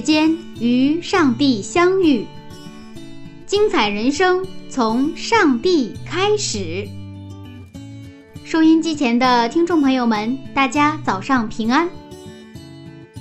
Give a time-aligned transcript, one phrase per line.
[0.00, 2.26] 间与上帝相遇，
[3.46, 6.88] 精彩人生从上帝开始。
[8.44, 11.88] 收音机前的听众朋友们，大家早上平安，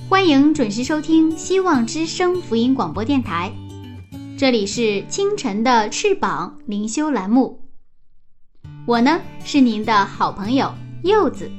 [0.09, 3.51] 欢迎准时收听希望之声福音广播电台。
[4.37, 7.59] 这里是清晨的翅膀灵修栏目，
[8.85, 11.51] 我呢是您的好朋友柚子。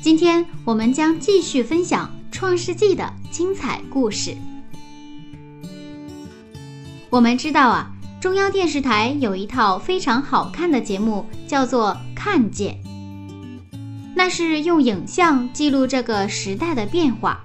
[0.00, 4.36] 今天我们将继续分享《创世纪》的精彩故事。
[7.10, 7.90] 我们知道啊，
[8.20, 12.74] 中央电视台有一套非常好看的节目，叫做《看见》。
[14.14, 17.44] 那是用影像记录这个时代的变化，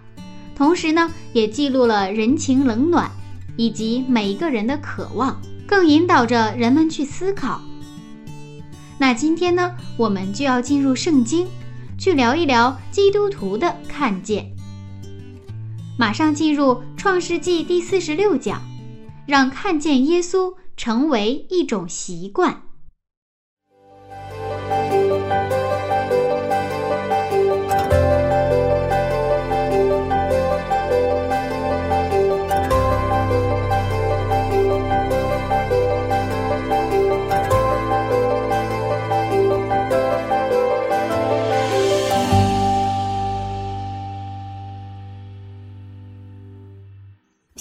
[0.56, 3.10] 同时呢，也记录了人情冷暖
[3.56, 7.62] 以及每一个人的渴望，更引导着人们去思考。
[8.98, 11.48] 那今天呢，我们就要进入圣经。
[11.96, 14.53] 去聊一聊基督徒的看见。
[16.04, 16.66] 马上进入
[16.98, 18.62] 《创世纪》第四十六讲，
[19.26, 22.64] 让看见耶稣成为一种习惯。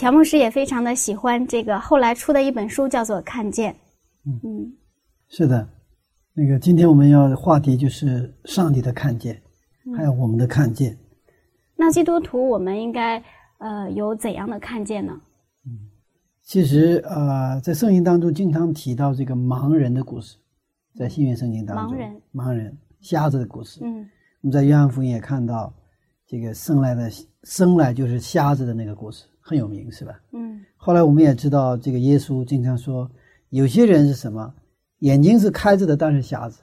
[0.03, 3.73] 乔牧师也非常的喜欢这个后来出的一本书，叫做《看见》。
[4.25, 4.77] 嗯，
[5.29, 5.69] 是的，
[6.35, 9.41] 那个今天我们要的话题就是上帝的看见，
[9.97, 10.99] 还有我们的看见。
[11.77, 13.23] 那基督徒我们应该
[13.59, 15.13] 呃有怎样的看见呢？
[15.65, 15.71] 嗯，
[16.43, 20.37] 其实呃在圣经当中经常提到这个盲人的故事，
[20.97, 23.79] 在新约圣经当中，盲人、盲人、瞎子的故事。
[23.85, 23.99] 嗯，
[24.41, 25.73] 我们在约翰福音也看到
[26.27, 27.09] 这个生来的
[27.45, 29.27] 生来就是瞎子的那个故事。
[29.43, 30.19] 很有名是吧？
[30.33, 30.65] 嗯。
[30.77, 33.11] 后来我们也知道，这个耶稣经常说，
[33.51, 34.55] 有些人是什么，
[35.01, 36.61] 眼睛是开着的，但是瞎子。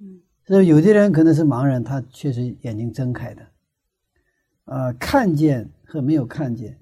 [0.00, 0.18] 嗯。
[0.46, 3.42] 所以有些人可能是盲人，他确实眼睛睁开的。
[4.64, 6.76] 呃，看见和没有看见，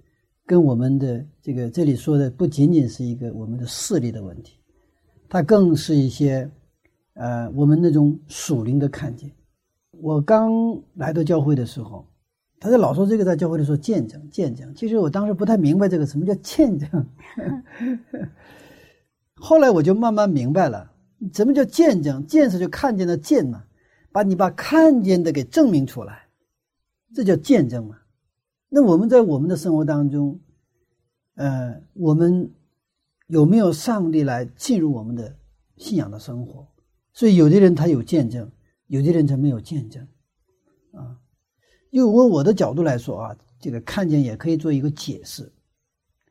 [0.47, 4.57] 跟我们的这个这里说的不仅仅是一个我们的视力的问题，
[5.29, 6.49] 它更是一些，
[7.15, 9.31] 呃，我们那种属灵的看见。
[9.91, 10.51] 我刚
[10.95, 12.07] 来到教会的时候。
[12.61, 17.07] 他就老说这个在教会里说见证见证，其实我当时不太明白这个什么叫见证。
[19.35, 20.93] 后来我就慢慢明白了，
[21.33, 22.27] 什么叫见证？
[22.27, 23.65] 见是就看见的见嘛，
[24.13, 26.29] 把你把看见的给证明出来，
[27.15, 27.97] 这叫见证嘛。
[28.69, 30.39] 那我们在我们的生活当中，
[31.37, 32.53] 呃，我们
[33.29, 35.35] 有没有上帝来进入我们的
[35.79, 36.69] 信仰的生活？
[37.15, 38.53] 所以有的人他有见证，
[38.89, 40.07] 有的人他没有见证，
[40.93, 41.17] 啊。
[41.91, 45.51] 又从我的角度来说啊，这个看见也可以做一个解释。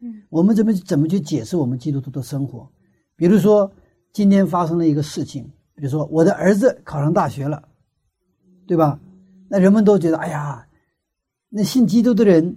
[0.02, 2.70] 嗯，我们怎么怎么去解释我们基督徒的生活？
[3.16, 3.70] 比如说
[4.14, 5.44] 今天发生了一个事情，
[5.76, 7.62] 比如说我的儿子考上大学了，
[8.66, 9.00] 对吧？
[9.50, 10.66] 那人们都觉得，哎呀，
[11.50, 12.56] 那信基督的人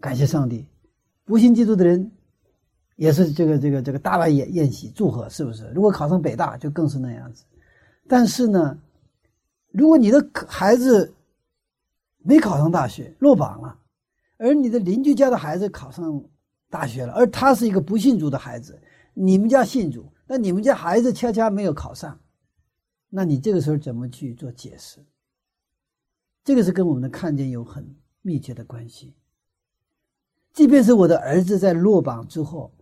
[0.00, 0.66] 感谢上帝，
[1.24, 2.10] 不信基督的人
[2.96, 5.66] 也是这个这个这个大摆宴宴席祝贺，是不是？
[5.74, 7.44] 如果考上北大，就更是那样子。
[8.06, 8.76] 但是呢，
[9.72, 11.14] 如果你的孩子，
[12.22, 13.78] 没考上大学，落榜了，
[14.36, 16.22] 而你的邻居家的孩子考上
[16.68, 18.80] 大学了，而他是一个不信主的孩子，
[19.14, 22.18] 你们家信主，那你们家孩子恰恰没有考上，
[23.08, 25.04] 那你这个时候怎么去做解释？
[26.44, 29.14] 这个是跟我们的看见有很密切的关系。
[30.52, 32.72] 即便是我的儿子在落榜之后，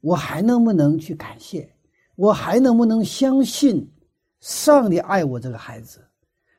[0.00, 1.74] 我还能不能去感谢？
[2.14, 3.92] 我还能不能相信
[4.40, 6.05] 上帝爱我这个孩子？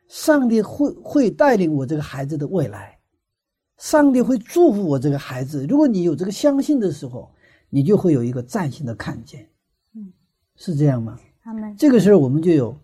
[0.07, 2.97] 上帝会会带领我这个孩子的未来，
[3.77, 5.65] 上帝会祝福我这个孩子。
[5.67, 7.29] 如果你有这个相信的时候，
[7.69, 9.47] 你就会有一个崭新的看见，
[9.95, 10.11] 嗯，
[10.55, 11.19] 是这样吗？
[11.43, 12.75] 他们这个时候，我们就有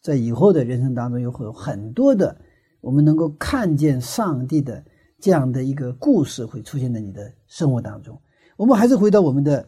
[0.00, 2.36] 在以后的人生当中有很很多的
[2.80, 4.82] 我们能够看见上帝的
[5.18, 8.18] 这样的一个故事会出现在你的生活当中。
[8.56, 9.66] 我们还是回到我们的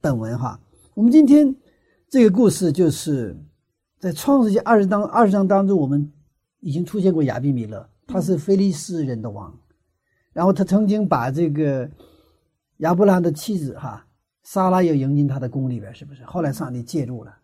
[0.00, 0.60] 本文哈，
[0.94, 1.54] 我们今天
[2.08, 3.36] 这个故事就是
[3.98, 6.12] 在创世纪二十章二十章当中，我们
[6.64, 9.54] 已经出现过亚比米勒，他是菲利斯人的王，
[10.32, 11.86] 然后他曾经把这个
[12.78, 14.06] 亚伯拉罕的妻子哈
[14.44, 16.24] 莎拉又迎进他的宫里边，是不是？
[16.24, 17.36] 后来上帝介入了，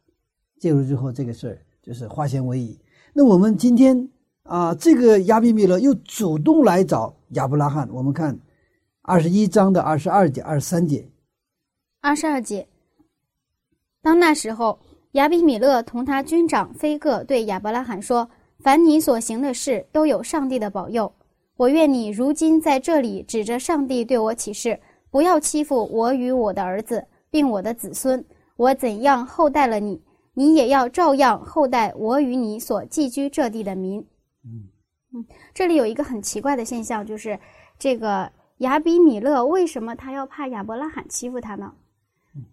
[0.59, 2.81] 介入之后，这个事儿就是化险为夷。
[3.13, 4.09] 那我们今天
[4.45, 8.39] 啊，这个亚比米勒又主动来找亚伯拉罕，我们看
[9.03, 11.07] 二十一章的二十二节、二十三节。
[12.01, 12.67] 二十二节，
[14.01, 14.79] 当那时候，
[15.13, 18.31] 亚比米勒同他军长菲戈对亚伯拉罕说
[18.63, 21.11] ：“凡你所行的事，都有上帝的保佑。
[21.57, 24.79] 我愿你如今在这里指着上帝对我起誓，
[25.11, 28.25] 不要欺负我与我的儿子，并我的子孙。
[28.57, 30.03] 我怎样厚待了你，
[30.35, 34.01] 你也要照样厚待我与你所寄居这地的民。”
[34.45, 34.69] 嗯
[35.15, 37.39] 嗯，这里有一个很奇怪的现象，就是
[37.79, 41.73] 这个亚比米勒为什么他要怕亚伯拉罕欺负他呢？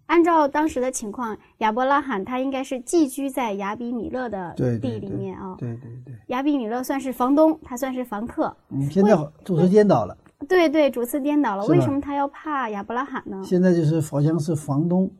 [0.06, 5.54] 按照当时的情况，亚伯拉罕他应该是寄居在亚比米勒的地里面啊。
[5.58, 8.54] 对对对，亚比米勒算是房东，他算是房客。
[8.70, 10.16] 嗯，现在主次颠倒了，
[10.48, 11.64] 对对，主次颠倒了。
[11.66, 13.42] 为什么他要怕亚伯拉罕呢？
[13.44, 15.10] 现在就是好像是房东，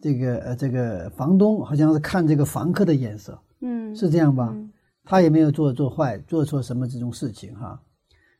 [0.00, 4.50] 这个呃这个房东好像是看这个房客的眼色，嗯，是这样吧？
[4.52, 4.70] 嗯
[5.02, 7.80] 他也没有做做坏，做错什么这种事情哈。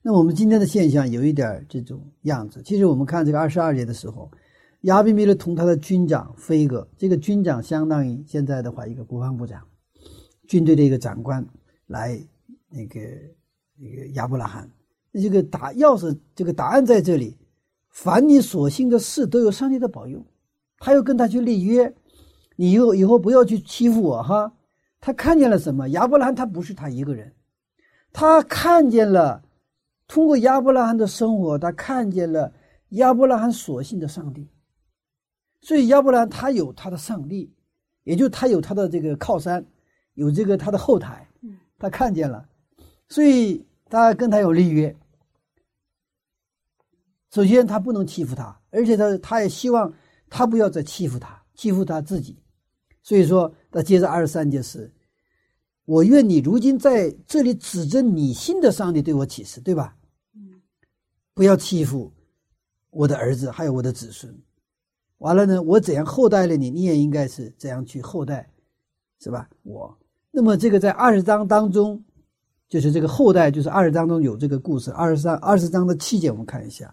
[0.02, 2.62] 那我们今天的现象有一点这种样子。
[2.62, 4.30] 其实我们看这个二十二节的时候，
[4.82, 9.62] 亚比米勒同他的军长菲戈，这个军长相当于现在的话一个国防部长，
[10.48, 11.46] 军队的一个长官
[11.86, 12.18] 来
[12.70, 13.00] 那个
[13.76, 14.70] 那个亚伯拉罕。
[15.12, 17.36] 这个答钥匙，这个答案在这里。
[17.90, 20.24] 凡你所信的事，都有上帝的保佑。
[20.78, 21.92] 他又跟他去立约，
[22.56, 24.54] 你以后以后不要去欺负我哈。
[25.00, 25.88] 他看见了什么？
[25.88, 27.34] 亚伯拉罕他不是他一个人，
[28.12, 29.42] 他看见了，
[30.06, 32.52] 通过亚伯拉罕的生活，他看见了
[32.90, 34.48] 亚伯拉罕所信的上帝。
[35.60, 37.52] 所以亚伯拉罕他有他的上帝，
[38.04, 39.64] 也就他有他的这个靠山，
[40.14, 41.28] 有这个他的后台，
[41.78, 42.48] 他看见了，
[43.08, 44.94] 所以他跟他有立约。
[47.30, 49.92] 首先，他不能欺负他，而且他他也希望
[50.28, 52.42] 他不要再欺负他，欺负他自己。
[53.02, 54.92] 所以说，他接着二十三节是：
[55.84, 59.96] 我愿你如今在这里指着你信的上帝对我起誓，对吧？
[61.34, 62.12] 不要欺负
[62.90, 64.36] 我的儿子，还有我的子孙。
[65.20, 68.46] 完了呢，我怎样厚待了你，你也应该是怎样去厚待，
[69.20, 69.48] 是吧？
[69.62, 69.96] 我。
[70.30, 72.02] 那么这个在二十章当中，
[72.68, 74.90] 就是这个后代，就是二十章中有这个故事。
[74.92, 76.92] 二十三、二十章的七节，我们看一下。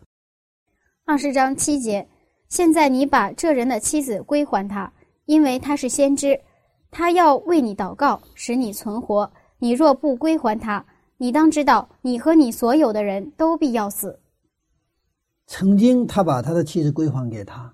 [1.05, 2.05] 二十章七节，
[2.49, 4.91] 现在你把这人的妻子归还他，
[5.25, 6.37] 因为他是先知，
[6.91, 9.31] 他要为你祷告，使你存活。
[9.59, 10.85] 你若不归还他，
[11.17, 14.19] 你当知道，你和你所有的人都必要死。
[15.45, 17.73] 曾经他把他的妻子归还给他，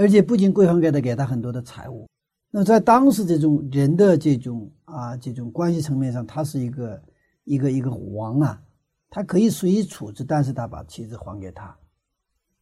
[0.00, 2.08] 而且不仅归还给他，给他很多的财物。
[2.50, 7.02] 那在当时这种人的这种啊这种关系层面上，他是一个
[7.44, 8.62] 一个一个王啊，
[9.10, 11.76] 他可以随意处置，但是他把妻子还给他，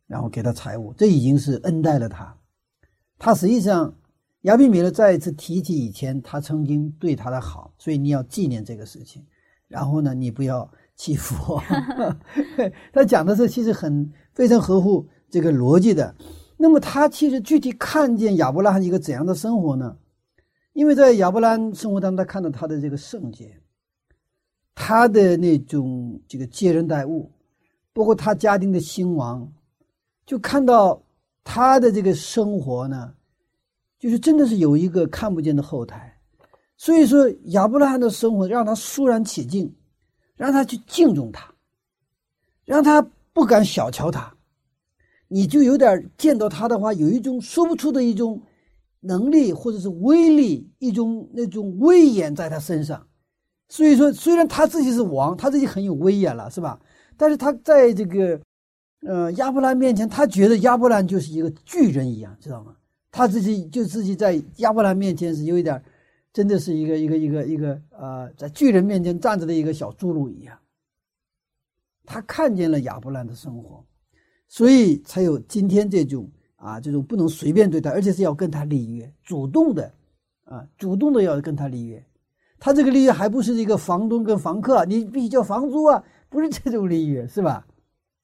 [0.09, 2.37] 然后给他财物，这已经是恩待了他。
[3.19, 3.95] 他实际上
[4.43, 9.25] 亚比米勒再一次提起以前他曾经对他的好，所以你要纪念这个事情。
[9.69, 11.63] 然后呢，你不要欺负我。
[12.93, 16.13] 他讲的是其实很非常合乎这个逻辑的。
[16.61, 19.97] 那么他其实具体看见亚伯拉罕一个怎样的生活呢？
[20.73, 23.57] 因为在亚伯拉罕生活当中，他看到他的这个圣洁，
[24.75, 27.31] 他的那种这个接人待物，
[27.93, 29.51] 包括他家庭的兴亡，
[30.27, 31.01] 就看到
[31.45, 33.15] 他的这个生活呢，
[33.99, 36.13] 就是真的是有一个看不见的后台。
[36.77, 39.73] 所以说，亚伯拉罕的生活让他肃然起敬，
[40.37, 41.53] 让他去敬重他，
[42.65, 43.01] 让他
[43.33, 44.33] 不敢小瞧他。
[45.29, 48.43] 你就有点见到他的话，有一种说不出的一种
[49.01, 53.07] 能力，或者是威力，一种那种威严在他身上。
[53.69, 56.81] 所以说，虽然他自己是王，他自己很有威严了，是吧？
[57.17, 58.41] 但是他在这个
[59.03, 62.75] 呃亚伯兰面前，他觉得亚伯兰就是一个巨人一样，知道吗？
[63.11, 65.83] 他自己就自己在亚伯兰面前是有一点，
[66.33, 70.59] 真的是一个一个一个一个呃，在巨人面前站着的一个小侏儒一样。
[72.07, 73.85] 他看见了亚伯兰的生活。
[74.49, 79.93] 所以才有今天这种啊，这种不能随便对待，而且是要跟他立约，主动的，
[80.45, 82.03] 啊，主动的要跟他立约。
[82.59, 87.65] 他这个立约还不是一个房东跟房客，你必须交房租啊，不是这种立约，是吧？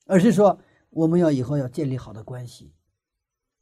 [0.06, 0.58] 而是说
[0.90, 2.72] 我们要以后要建立好的关系。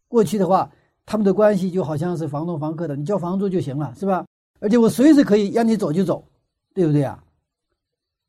[0.09, 0.73] 过去的话，
[1.05, 4.25] 他们的关系就好像是房东房客的，你交房租就行了，是吧？
[4.61, 6.25] 而且我随时可以让你走就走，
[6.73, 7.23] 对不对啊？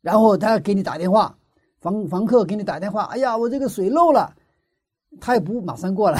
[0.02, 1.38] 然后他给你打电话。
[1.84, 4.34] 房房客给你打电话，哎呀，我这个水漏了，
[5.20, 6.18] 他也不马上过来。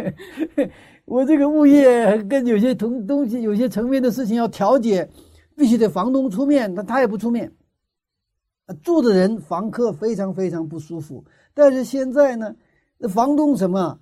[1.06, 5.08] 我这个物业跟有些同东西、有些层面的事情要调解，
[5.56, 7.50] 必须得房东出面，那他也不出面。
[8.82, 11.24] 住的人房客非常非常不舒服。
[11.54, 12.54] 但是现在呢，
[12.98, 13.98] 那房东什么？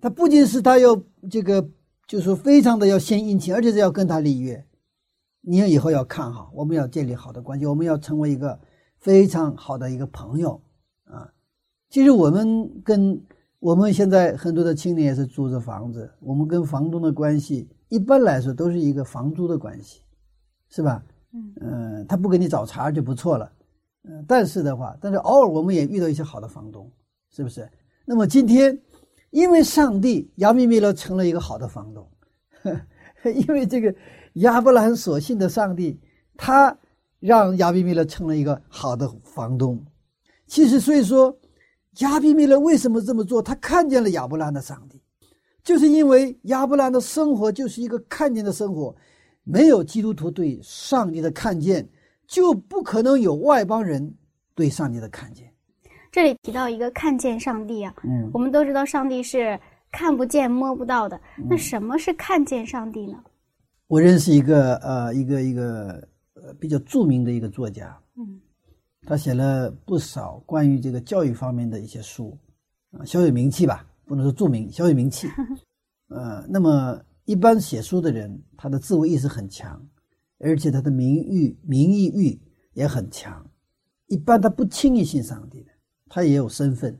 [0.00, 0.98] 他不仅是他要
[1.30, 1.68] 这个，
[2.06, 4.64] 就是非常的要献殷勤，而且是要跟他立约。
[5.42, 8.58] 你要以后要看好，我们要建立好的关系，我们要成为一个
[9.00, 10.60] 非常好的一个朋友
[11.04, 11.32] 啊。
[11.88, 13.20] 其实我们跟
[13.58, 20.02] 我们现在很多的青年也是租着房子，我们跟房东的关系一般来说都是一个房租的关系，
[20.68, 21.02] 是吧？
[21.60, 23.52] 嗯，他不给你找茬就不错了。
[24.04, 26.90] 嗯，但是的话，但是偶尔我们也遇到一些好的房东，
[27.30, 27.68] 是不是？
[28.04, 28.80] 那么今天，
[29.30, 32.08] 因为上帝，亚比米勒成了一个好的房东，
[33.34, 33.94] 因为这个
[34.34, 36.00] 亚伯兰所信的上帝，
[36.36, 36.74] 他
[37.20, 39.78] 让亚比米勒成了一个好的房东。
[40.46, 41.36] 其实，所以说，
[42.00, 43.42] 亚比米勒为什么这么做？
[43.42, 45.00] 他看见了亚伯兰的上帝，
[45.62, 48.94] 就是因为亚伯兰的生活就是一个看见的生活，
[49.44, 51.88] 没有基督徒对上帝的看见。
[52.26, 54.14] 就不可能有外邦人
[54.54, 55.50] 对上帝的看见。
[56.12, 59.58] 这里提到一个看见上帝啊，嗯，我们都知道上帝是
[59.90, 61.18] 看不见摸不到的。
[61.48, 63.18] 那什么是看见上帝呢？
[63.86, 66.02] 我认识一个呃一个一个呃
[66.54, 68.40] 比较著名的一个作家，嗯，
[69.02, 72.36] 他写了不少关于这个教育方面的一些书，
[72.92, 75.28] 啊，小有名气吧，不能说著名，小有名气。
[76.08, 79.86] 呃，那么一般写书的人，他的自我意识很强。
[80.40, 82.40] 而且他的名誉、名誉欲
[82.72, 83.44] 也很强，
[84.06, 85.70] 一般他不轻易信上帝的，
[86.08, 86.96] 他也有身份。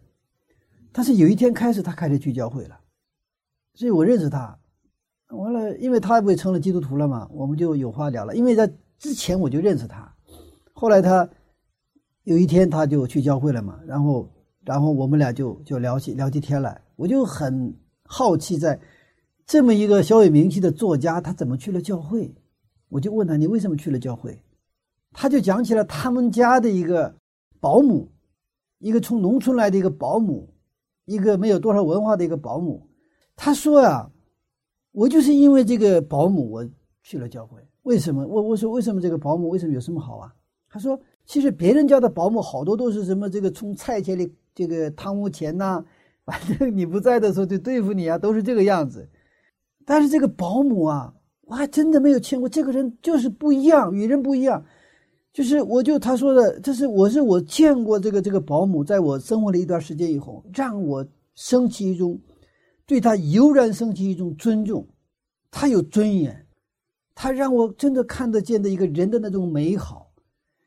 [0.90, 2.80] 但是有一天开始，他开始去教会了，
[3.74, 4.58] 所以我认识他。
[5.28, 8.34] 完了，因为他不也成了基督徒了嘛，我们就有话聊了。
[8.34, 10.12] 因为在之前我就认识他，
[10.72, 11.28] 后来他
[12.24, 14.28] 有一天他就去教会了嘛，然后
[14.64, 17.74] 然后我们俩就就聊起聊起天来，我就很
[18.04, 18.78] 好奇，在
[19.46, 22.34] 这么一个小有名气的作家，他怎么去了教会？
[22.88, 24.42] 我就问他：“你为什么去了教会？”
[25.12, 27.14] 他就讲起了他们家的一个
[27.60, 28.10] 保姆，
[28.78, 30.48] 一个从农村来的一个保姆，
[31.04, 32.88] 一个没有多少文化的一个保姆。
[33.36, 34.10] 他说：“呀，
[34.92, 36.68] 我就是因为这个保姆，我
[37.02, 37.62] 去了教会。
[37.88, 38.26] 为什么？
[38.26, 40.32] 我我说为什么这个保姆为什么有什么好啊？”
[40.70, 45.82] 他说：“其实别人家的保姆好多都是什么这个从菜钱里这个贪污钱呐，
[46.26, 49.08] 反正你不在的时候就对付你啊，都是这个样子。
[49.86, 51.14] 但是这个保姆啊。”
[51.48, 54.62] 我还真的没有见过这个人，就是不一样，与人不一样。
[55.32, 61.02] 就是我就他说的，这是我是我见过这个这个保姆，在我生活了一段时间以后，让我
[61.34, 62.20] 升起一种
[62.84, 64.86] 对他油然升起一种尊重。
[65.50, 66.46] 他有尊严，
[67.20, 70.08] 他让我真的看得见的一个人的那种美好，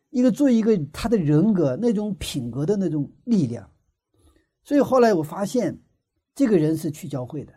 [0.09, 3.65] 一个做一个他的人格那种品格的那种力量。
[4.61, 5.79] 所以后来我发现，
[6.35, 7.53] 这个人是去教会的，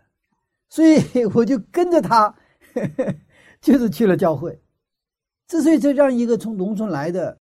[0.69, 2.33] 所以我就跟着他。
[3.61, 4.61] 就是去了教会，
[5.49, 7.37] 之所以这让一个从农村来的，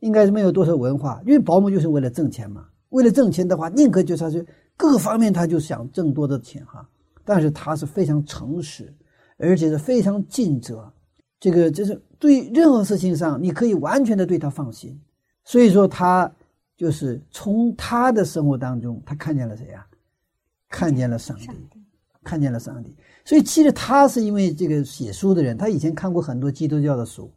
[0.00, 2.68] 应该是没有多少文化，因为保姆就是为了挣钱嘛。
[2.90, 4.46] 为了挣钱的话，宁可就他是
[4.76, 6.86] 各个方面他就想挣多的钱哈。
[7.24, 8.94] 但是他是非常诚实，
[9.38, 10.92] 而且是非常尽责。
[11.40, 15.00] 这个就是对任何事情上，你可以完全的对他放心。
[15.44, 16.30] 所以说，他
[16.76, 19.86] 就是从他的生活当中，他看见了谁呀？
[20.68, 21.48] 看见了上帝，
[22.22, 22.94] 看见了上帝。
[23.24, 27.32] 所以，其实他是因为这个写书的人，他以前看过很多基督教的书，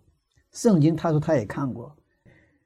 [0.51, 1.95] 圣经，他说他也看过，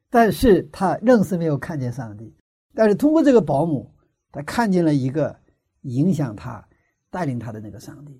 [0.09, 2.33] 但是他愣是没有看见上帝。
[2.73, 3.93] 但是通过这个保姆，
[4.31, 5.35] 他看见了一个
[5.81, 6.67] 影响他、
[7.11, 8.19] 带领他的那个上帝。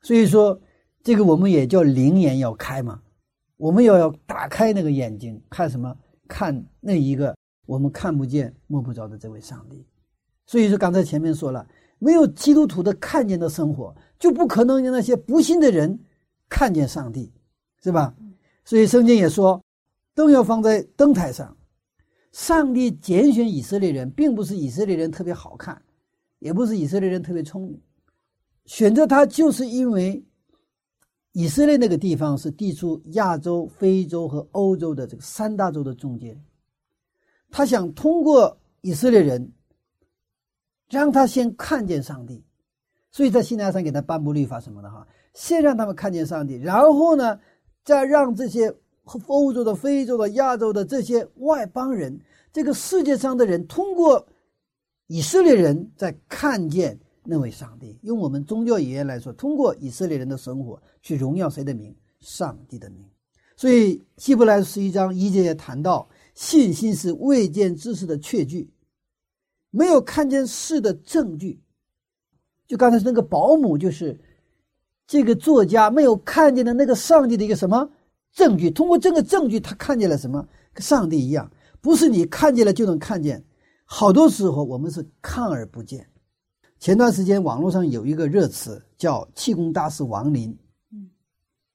[0.00, 0.60] 所以说，
[1.02, 3.00] 这个我们也叫灵眼要开嘛，
[3.56, 5.96] 我们要要打开那个眼睛，看什么？
[6.28, 9.86] 看那一个我们看不见、摸不着的这位上帝。
[10.46, 11.66] 所以说，刚才前面说了。
[12.02, 16.00] 没有基督徒的看见的生活，就不可能让那些不信的人
[16.48, 17.30] 看见上帝，
[17.82, 18.14] 是吧？
[18.64, 19.62] 所以圣经也说，
[20.14, 21.54] 灯要放在灯台上。
[22.32, 25.82] 上帝拣选以色列人，并不是以色列人特别好看，
[26.38, 27.78] 也不是以色列人特别聪明，
[28.64, 30.24] 选择他就是因为
[31.32, 36.40] 以色列那个地方是地处亚洲、非洲和欧洲的这个三大洲的中间，
[37.50, 39.52] 他想通过以色列人。
[40.92, 42.42] 让他先看见上帝，
[43.12, 47.38] 所以在西奈山给他颁布律法什么的哈，先让他们看见上帝，然后呢，
[47.84, 48.74] 再让这些
[49.28, 52.20] 欧洲的、非洲的、亚洲的这些外邦人，
[52.52, 54.26] 这个世界上的人，通过
[55.06, 57.98] 以色列人在看见那位上帝。
[58.02, 61.94] 用我们宗教语言来说，通过以色列人的生活去荣耀谁的名？
[62.20, 63.04] 上帝的名。
[63.56, 68.72] 所以希伯来十一章一节也谈到，信心是未见之事的确据。
[69.70, 71.62] 没有看见事的证据。
[72.66, 74.18] 就刚才那个保姆，就是
[75.06, 77.90] 这个作家没有看见的那个上帝的一个什么
[78.32, 78.70] 证据？
[78.70, 80.48] 通过这个证据，他看见了什么？
[80.72, 81.50] 跟上帝一样，
[81.80, 83.44] 不是你看见了就能看见。
[83.84, 86.09] 好多时候我们是看而不见。
[86.80, 90.50] 前段时间网络上有一个热词叫“气功大师王林”，
[90.90, 91.10] 嗯，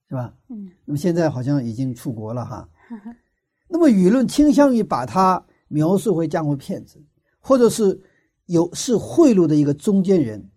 [0.10, 0.34] 是吧？
[0.50, 0.68] 嗯。
[0.84, 2.68] 那么现在好像已经出国了哈。
[3.70, 7.00] 那么舆论倾向于把他描述为江湖骗子，
[7.40, 8.02] 或者是
[8.48, 10.50] 有是贿赂的一个中间人。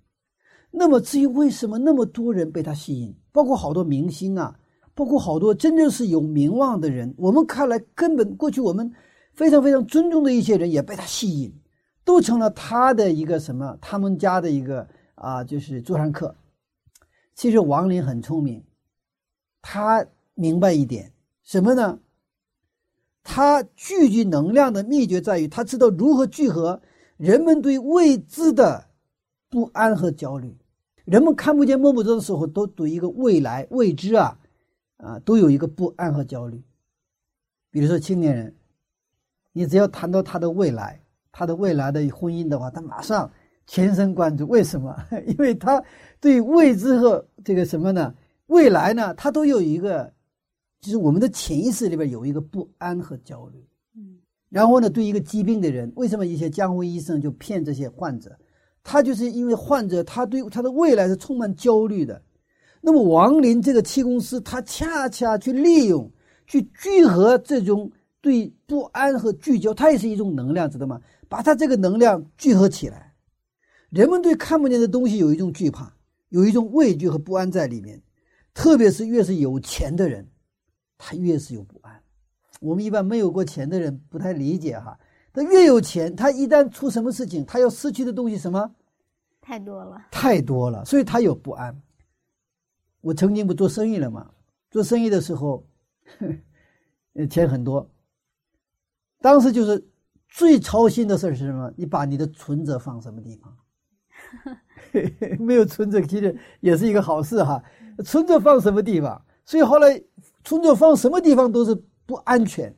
[0.71, 4.59] 那么至于为什么那么多人被他吸引，包括好多明星啊，
[4.95, 8.91] 包括好多真正是有名望的人，我们看来根本过去我们
[9.35, 11.55] 非常非常尊重的一些人也被他吸引，
[12.09, 13.77] 都成了他的一个什么？
[13.83, 16.35] 他们家的一个啊，就是座上客。
[17.35, 18.65] 其实王林很聪明，
[19.61, 21.13] 他明白一点
[21.43, 21.99] 什么呢？
[23.23, 26.81] 他聚集能量的秘诀在于他知道如何聚合
[27.19, 28.87] 人们对未知的
[29.51, 30.57] 不安和焦虑。
[31.05, 34.39] 人们看不见摸不着的时候，都对一个未来未知啊，
[34.97, 36.63] 啊，都有一个不安和焦虑。
[37.71, 38.57] 比如说青年人，
[39.53, 43.31] 你只要谈到他的未来，他的未来的婚姻的话，他马上
[43.67, 44.47] 全神贯注。
[44.47, 44.97] 为什么？
[45.27, 45.83] 因为他
[46.21, 48.15] 对未知和这个什么呢？
[48.47, 50.13] 未来呢，他都有一个，
[50.81, 53.65] 就是我们的潜意识里边有一个不安和焦虑。
[53.97, 54.19] 嗯。
[54.49, 58.37] 然后呢，对一个疾病的人，为什么一些江湖医生就骗这些患者？
[58.83, 62.23] 他就是因为患者，他对他的未来是充满焦虑的。
[62.81, 66.11] 那么王林这个气功师，他恰恰去利用、
[66.47, 67.91] 去聚合这种
[68.23, 70.99] 对不安和聚焦，它也是一种能量，知道吗？
[71.29, 73.15] 把他这个能量聚合起来。
[73.91, 75.93] 人们对看不见的东西有一种惧怕，
[76.29, 78.03] 有一种畏惧和不安在里面。
[78.55, 80.29] 特别是越是有钱的人，
[80.97, 82.03] 他越是有不安。
[82.61, 84.99] 我们一般没有过钱的人不太理解哈。
[85.33, 88.75] 他越有钱，他一旦出什么事情，他要失去的东西什么？
[89.41, 91.81] 太多了，太多了，所以他有不安。
[93.01, 94.31] 我曾经不做生意了嘛？
[94.71, 95.65] 做生意的时候，
[97.31, 97.89] 钱很多。
[99.21, 99.87] 当时就是
[100.29, 101.73] 最操心的事是什么？
[101.77, 103.57] 你把你的存折放什么地方？
[105.41, 107.63] 没有存折其实也是一个好事哈。
[108.05, 109.21] 存折放什么地方？
[109.45, 110.01] 所以后来
[110.45, 111.75] 存折放什么地方都是
[112.07, 112.75] 不安全。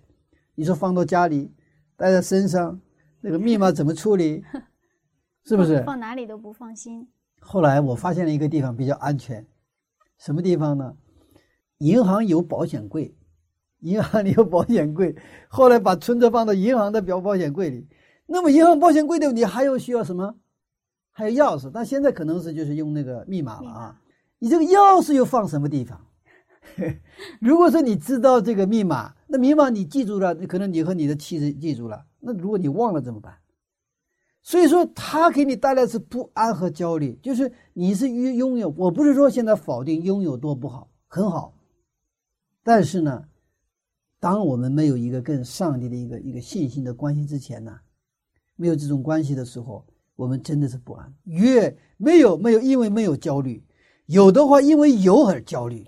[0.54, 1.52] 你说放到家里，
[1.96, 2.80] 带在身上，
[3.20, 4.44] 那个密码怎么处理？
[5.44, 7.08] 是不是放哪里都不放心？
[7.40, 9.46] 后来我发现了一个地方比较安全，
[10.18, 10.96] 什么地方呢？
[11.78, 13.16] 银行有保险柜，
[13.80, 15.14] 银行里有保险柜。
[15.48, 17.88] 后来把存折放到银行的表保险柜里。
[18.26, 20.36] 那么银行保险柜的你还有需要什么？
[21.10, 21.70] 还有钥匙。
[21.72, 24.00] 但现在可能是就是用那个密码了啊。
[24.38, 26.06] 你这个钥匙又放什么地方？
[27.40, 32.04] 如果说你知道这个密码，那密码你记住了，可能你和你的妻子记住了。
[32.20, 33.34] 那如果你忘了怎么办？
[34.42, 38.72] 所以说，他给你带来是不安和焦虑，就是你是拥拥有。
[38.76, 41.54] 我不是说现在否定拥有多不好，很好。
[42.62, 43.24] 但是呢，
[44.20, 47.76] 当我们没有一个跟上帝的一个一个信心的关系之前呢，
[48.54, 51.12] 没有这种关系的时候，我们真的是不安。
[51.24, 53.60] 越没有没有，因为没有焦虑；
[54.06, 55.84] 有的话，因为有而焦虑。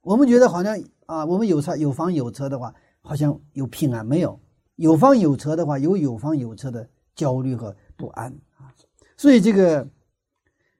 [0.00, 4.40] 我们觉得好像啊，我们有车有房有车的话，好像有平安；没有
[4.76, 6.88] 有房有车的话，有有房有车的。
[7.14, 8.72] 焦虑和不安啊，
[9.18, 9.86] 所以这个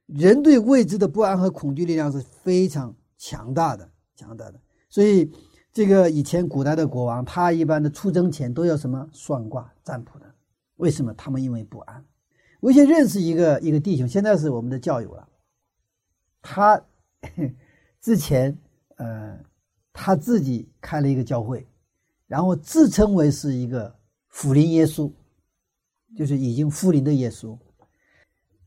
[0.07, 4.59] 人对未知的不安和恐惧力量是非常强大的，强大的。
[4.89, 5.31] 所以
[5.73, 10.35] 这个以前古代的国王，他一般的出征前都要什么算卦占卜的？
[10.75, 11.13] 为什么？
[11.15, 12.05] 他们因为不安。
[12.61, 15.27] 我以前认识一个一个弟兄，现在是我们的教友了。
[16.41, 16.79] 他
[17.99, 18.57] 之前
[18.97, 19.37] 呃
[19.91, 21.67] 他自己开了一个教会，
[22.27, 23.93] 然后自称为是一个
[24.29, 25.11] 福临耶稣。
[26.15, 27.57] 就是已经复临的耶稣，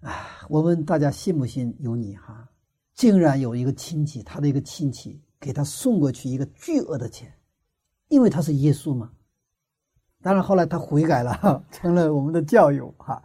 [0.01, 2.49] 啊，我们大家信不信由你哈。
[2.93, 7.33] 竟然有一个亲戚，他的一个亲戚给他送过去一个巨额的钱，
[8.09, 9.11] 因为他是耶稣嘛。
[10.23, 13.23] 当然后来他悔改了， 成了我们的教友哈。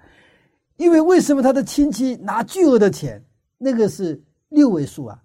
[0.77, 3.23] 因为为什么他的亲戚拿巨额的钱，
[3.57, 5.21] 那个是六位数啊，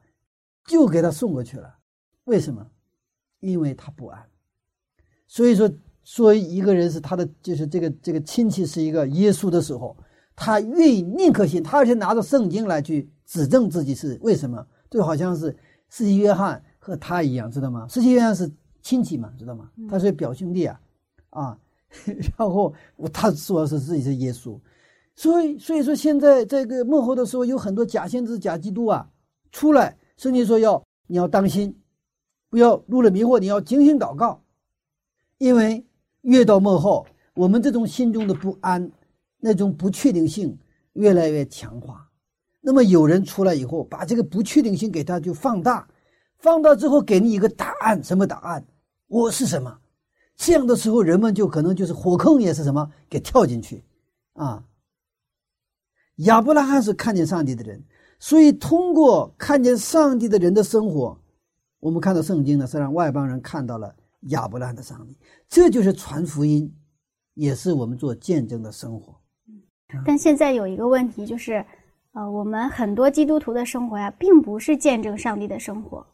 [0.66, 1.76] 就给他送过去了？
[2.24, 2.66] 为什么？
[3.40, 4.22] 因为他不安，
[5.26, 5.70] 所以说。
[6.08, 9.96] 说一个人是他的，就是这个这个亲戚是一个耶稣的时候，
[10.36, 15.50] 他愿意宁可信，他而且拿着圣经来去指证自己是为什么，就好像是
[15.90, 17.86] 世袭约翰和他一样，知道吗？
[17.88, 18.48] 世袭约翰是
[18.80, 19.68] 亲戚嘛，知道吗？
[19.88, 20.80] 他是表兄弟啊，
[21.30, 21.58] 啊，
[22.06, 22.72] 然后
[23.12, 24.56] 他说是自己是耶稣，
[25.14, 29.08] 所以所以说现在这个幕后的时候，有很多假先知、假基督啊
[29.50, 31.76] 出来，圣经说要你要当心，
[32.48, 34.42] 不要入了迷惑，你要警醒祷告，
[35.38, 35.84] 因为。
[36.22, 38.90] 越到幕后，我们这种心中的不安，
[39.38, 40.58] 那种不确定性
[40.94, 42.04] 越来越强化。
[42.60, 45.86] 那么有人出来以后，把这个不确定性给他就放大，
[46.46, 48.64] 放大之后给你一个答案，什么答案？
[49.08, 49.80] 我是什么？
[50.36, 53.82] 这样的时候，人们就可能就是火坑也是什么给跳进去，
[54.34, 54.62] 啊。
[56.18, 57.82] 亚伯拉罕是看见上帝的人，
[58.20, 61.18] 所以通过看见上帝的人的生活，
[61.80, 63.92] 我们看到圣经呢是让外邦人看到了
[64.28, 66.72] 亚伯拉罕的上帝，这就是传福音，
[67.34, 69.20] 也是我们做见证的生活。
[70.04, 71.64] 但现在有一个问题就是，
[72.12, 76.06] 呃，我们很多基督徒的生活呀，并不是见证上帝的生活，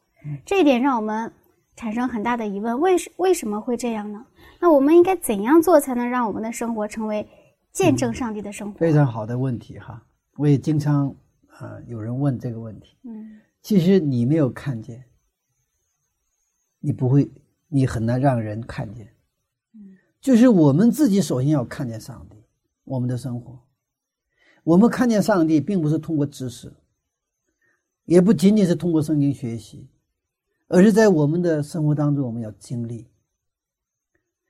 [0.45, 1.33] 这一点让我们
[1.77, 4.27] 产生很大的疑问：为什为什么会这样呢？
[4.61, 7.29] 那我们应该怎样做才能让我们的生活成为？
[7.73, 10.07] 见证上帝的生活，非常好的问题哈！
[10.37, 11.09] 我也经常
[11.47, 12.99] 啊，有人问这个问题。
[13.05, 15.03] 嗯，其实你没有看见，
[16.81, 17.31] 你不会，
[17.69, 19.07] 你很难让人看见。
[19.75, 22.37] 嗯，就是我们自己首先要看见上帝，
[22.85, 23.59] 我们的生活。
[24.65, 26.71] 我们看见上帝，并不是通过知识，
[28.05, 29.89] 也不仅仅是通过圣经学习，
[30.73, 33.07] 而是在我们的生活当中，我们要经历。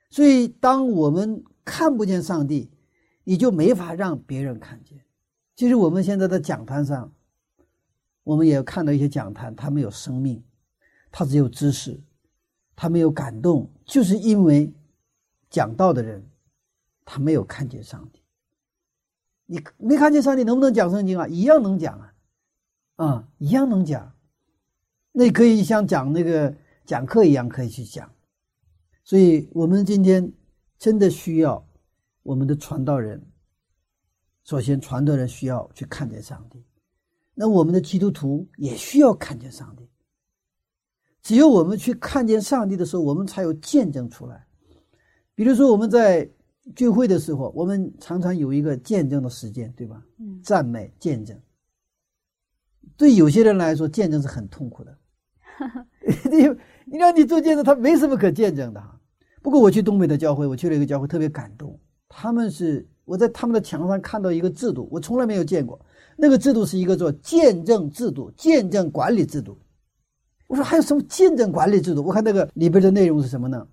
[0.08, 2.70] 所以，当我们看不见上帝，
[3.24, 5.04] 你就没法让别人看见。
[5.56, 7.12] 其实我们现在的讲坛上，
[8.22, 10.40] 我们也看到一些讲坛，他没有生命，
[11.11, 12.00] 他只有知识，
[12.76, 14.72] 他没有感动，就是因为
[15.50, 16.24] 讲道的人
[17.04, 18.22] 他没有看见上帝。
[19.46, 21.26] 你没看见上帝，能不能讲圣经啊？
[21.26, 22.14] 一样能讲啊，
[22.94, 24.12] 啊，一样能讲。
[25.12, 26.53] 那可以像讲那个
[26.85, 28.11] 讲课一样，可以去讲。
[29.05, 30.33] 所以我们今天
[30.79, 31.64] 真的需要。
[32.25, 33.20] 我们的传道人，
[34.44, 36.64] 首先传道人需要去看见上帝，
[37.35, 39.88] 那我们的基督徒也需要看见上帝。
[41.20, 44.46] 只有我们去看见上帝的时候，我们才有见证出来。
[45.35, 46.31] 比如说我们在
[46.77, 50.01] 聚会的时候，我们常常有一个见证的时间，对吧？
[50.18, 51.37] 嗯，赞美见证。
[52.96, 54.96] 对有些人来说，见证是很痛苦的。
[56.31, 56.49] 你
[56.85, 58.83] 你让你做见证，他没什么可见证的。
[59.43, 61.79] 不过我去东北的教会，我去了一个教会，特别感动。
[62.09, 65.81] 他们是我在他们的墙上看到一个制度，我从来没有见过。
[66.17, 69.59] 那个制度是一个做见证制度、见证管理制度。
[70.47, 72.03] 我说还有什么见证管理制度？
[72.03, 73.67] 我看那个里边的内容是什么呢？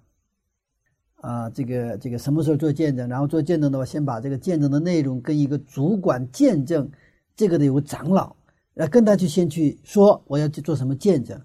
[1.15, 3.09] 啊，这个这个什么时候做见证？
[3.09, 6.89] 然后做见证的话，先把这个见证的内容跟一个主管见证
[7.35, 8.33] 这个的有个长老，
[8.75, 11.39] 来跟他去先去说我要去做什么见证。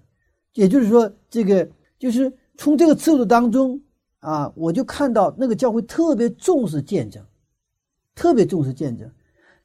[0.54, 3.80] 也就是说，这个就是从这个制度当中。
[4.20, 7.22] 啊，我就看到那个教会特别重视见证，
[8.14, 9.06] 特别重视见证。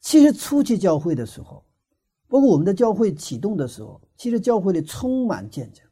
[0.01, 1.63] 其实初期教会的时候，
[2.27, 5.85] 包括我们的教会启动的时候，其实教会里充满见证。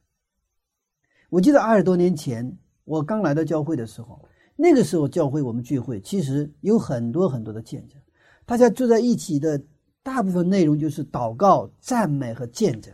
[1.29, 4.21] 我记得二十多年前我刚来到教会的时候，
[4.57, 7.97] 那个时候教会我们聚会其实有很多很多的见证，
[8.45, 9.63] 大家坐在一起的
[10.03, 12.93] 大部分内容就是祷告、赞美和见证，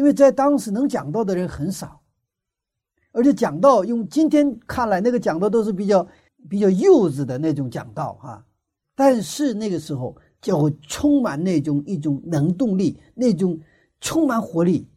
[0.00, 2.00] 因为在当时能讲到的人很少。
[3.12, 6.06] 而且讲道用今天看来，那个讲道都是比较
[6.48, 8.42] 比较幼稚的那种讲道哈。
[8.96, 13.60] 但是那个时候教会充满那种一种能动力，那种
[14.00, 14.88] 充满活力，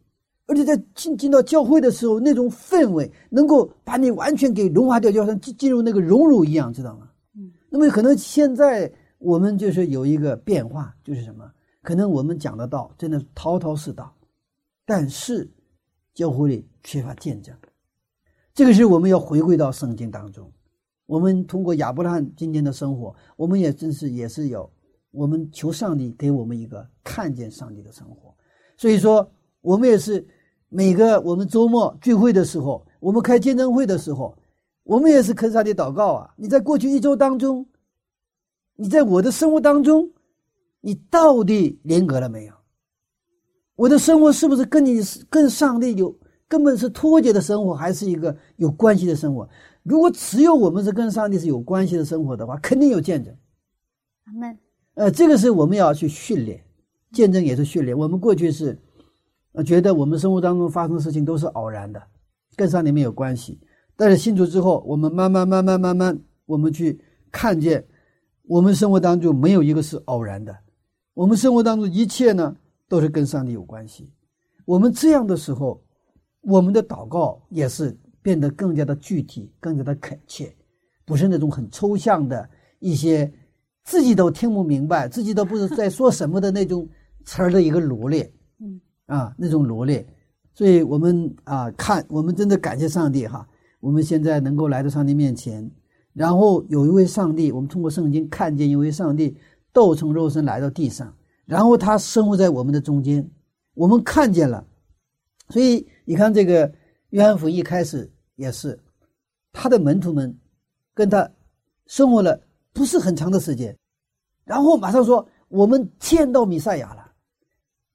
[0.46, 7.10] 而且在进进到教会的时候，那种氛围能够把你完全给融化掉，就好像进进入那个熔炉一样，知道吗？
[7.36, 7.52] 嗯。
[7.68, 11.44] 那么可能现在我们就是有一个变化，就是什么？
[11.82, 14.10] 可能我们讲的道真的滔滔是道，
[14.84, 15.50] 但是
[16.12, 17.54] 教会里缺乏见证。
[18.52, 20.50] 这个是我们要回归到圣经当中，
[21.06, 24.70] 我们通过亚伯拉罕今天的生活，我们也真是也是有，
[25.10, 28.34] 我们求上帝给我们一个看见上帝的生活。
[28.76, 29.28] 所以说，
[29.60, 30.24] 我们也是
[30.68, 34.36] 每个我们周末聚会的时候，我们开见证会的时候，
[34.84, 36.34] 我们也是跟上帝祷告啊。
[36.36, 37.66] 你在过去一周当中，
[38.76, 40.08] 你在我的生活当中，
[40.80, 42.54] 你到底联格了没有？
[43.76, 46.14] 我的生活是不是跟你跟上帝有？
[46.46, 49.48] 根本是脱节的生活，还是一个有关系的生活？
[49.82, 53.34] 如果只有我们是跟上帝是有关系的生活的话，肯定有见证。
[54.26, 54.58] 阿门。
[54.92, 56.62] 呃，这个是我们要去训练，
[57.12, 57.96] 见证也是训练。
[57.96, 58.78] 我们过去是，
[59.52, 62.00] 呃，觉得我们生活当中发生的事情都是偶然的，
[62.54, 63.58] 跟上帝没有关系。
[63.96, 67.00] 但是信主之后，我们慢慢慢慢慢慢，我们去
[67.32, 67.84] 看见，
[68.46, 70.54] 我们生活当中没有一个是偶然的，
[71.14, 72.54] 我们生活当中一切呢
[72.94, 74.08] 都是跟上帝有关系。
[74.64, 75.82] 我们这样的时候。
[76.46, 80.54] 我们的祷告也是变得更加的具体，更加的恳切，
[81.06, 82.46] 不是那种很抽象的
[82.80, 83.32] 一些
[83.84, 86.86] 自己都听不明白、自己都不知在说什么的那种
[87.24, 88.30] 词儿的一个罗列，
[88.60, 90.06] 嗯，啊，那种罗列。
[90.52, 93.48] 所以我们啊，看，我们真的感谢上帝哈，
[93.80, 95.70] 我们现在能够来到上帝面前，
[96.12, 99.34] 然后有一位上帝，我们通过圣经看见一位上帝
[99.72, 101.10] 斗成肉身来到地上，
[101.46, 103.30] 然后他生活在我们的中间，
[103.74, 104.66] 我们看见了。
[105.48, 106.72] 所以你看，这个
[107.10, 108.78] 约翰福一开始也是
[109.52, 110.38] 他的门徒们
[110.94, 111.30] 跟他
[111.86, 112.40] 生活了
[112.72, 113.76] 不是很长的时间，
[114.44, 117.12] 然后马上说我们见到弥赛亚了，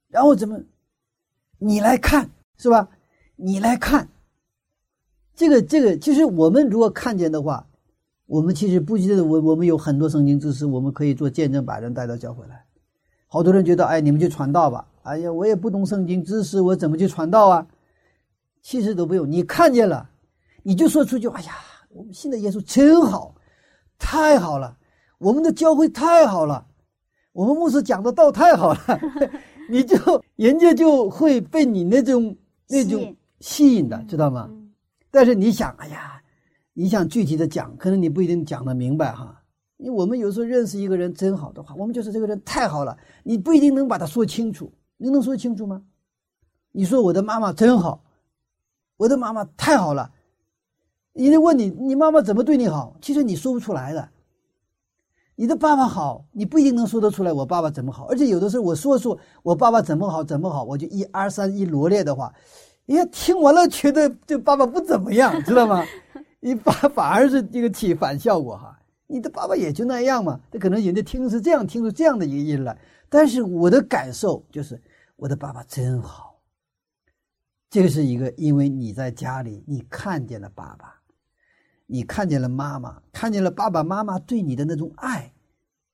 [0.08, 0.60] 然后怎么
[1.58, 2.90] 你来看是吧？
[3.36, 4.08] 你来看
[5.36, 7.66] 这个这个，其实我们如果看见的话。
[8.32, 12.64] 我们其实不记得，我我们有很多圣经知识，我们可以做见证，把人带到教会来。
[13.30, 14.86] 好多人觉得，哎，你们去传道吧。
[15.04, 17.66] 哎呀，我也不懂圣经知识，我怎么去传道啊？
[18.62, 20.10] 其实都不用，你看见了，
[20.64, 21.30] 你就说出去。
[21.30, 21.54] 哎呀，
[21.90, 23.34] 我们信的耶稣真好，
[23.98, 24.76] 太好了，
[25.20, 26.66] 我们的教会太好了，
[27.32, 28.80] 我们牧师讲的道太好了，
[29.70, 29.96] 你就
[30.36, 32.36] 人家就会被你那种
[32.68, 34.50] 那种吸引的，知道吗？
[35.10, 36.16] 但是你想，哎呀。
[36.72, 39.39] 你想具体的讲，可能你不一定讲得明白哈。
[39.80, 44.72] 因为我们有时候认识一个人真好的话，我们就是这个人太好了，你不一定能把他说清楚。
[44.98, 45.82] 你能说清楚吗？
[46.74, 48.04] 你说我的妈妈真好，
[48.98, 50.12] 我的妈妈太好了。
[51.14, 52.96] 人家问你，你妈妈怎么对你好？
[53.02, 54.10] 其实你说不出来的。
[55.36, 57.32] 你的爸爸好，你不一定能说得出来。
[57.32, 58.06] 我爸爸怎么好？
[58.08, 62.34] 而且有的时候我说说我爸爸怎么好怎么好，我就一二三一罗列的话，
[62.86, 65.84] 人家听完了觉得这爸爸不怎么样，知道吗？
[66.42, 68.79] 你反反而是这个起反效果哈，
[69.12, 72.78] 你的爸爸也就那样嘛，他可能人家听是这样听出这样的一个音来，
[73.10, 74.80] 但是我的感受就是
[75.16, 76.40] 我的爸爸真好。
[77.72, 81.02] 这个是一个，因为你在家里，你看见了爸爸，
[81.88, 85.34] 你看见了妈妈，看见了爸爸妈妈对你的那种爱，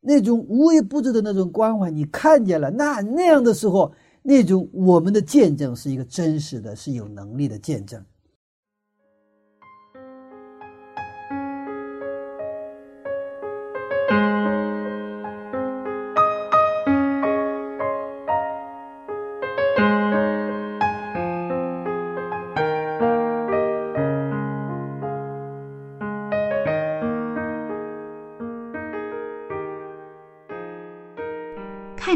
[0.02, 8.04] 那种无微不至的那种关怀，你看见了，那那样的时候，那种我们的见证是一个真实的，是有能力的见证。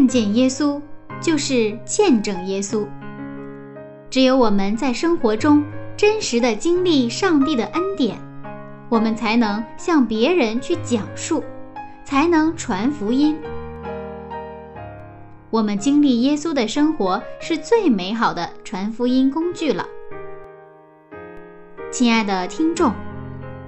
[0.10, 0.82] 见耶稣
[1.22, 2.86] 就是见证耶稣。
[4.10, 5.64] 只有我们在生活中
[5.96, 8.18] 真实的经历上帝的恩典，
[8.90, 11.44] 我们才能向别人去讲述，
[12.04, 13.38] 才能传福音。
[15.52, 19.86] 我们经历耶稣的生活是最美好的传福音工具了。
[21.92, 22.92] 亲爱的听众，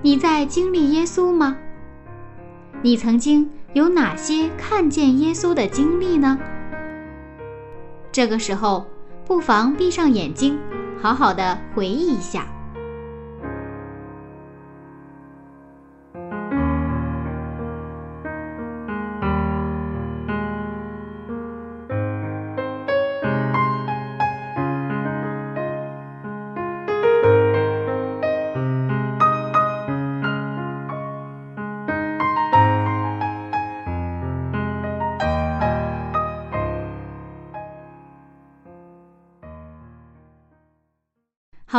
[0.01, 1.58] 你在经历耶稣吗？
[2.82, 3.49] 你曾经？
[3.73, 6.38] 有哪些看见耶稣的经历呢？
[8.12, 8.86] 这个时候，
[9.25, 10.60] 不妨闭上眼睛，
[11.01, 12.51] 好好的回忆一下。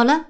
[0.03, 0.27] 好了，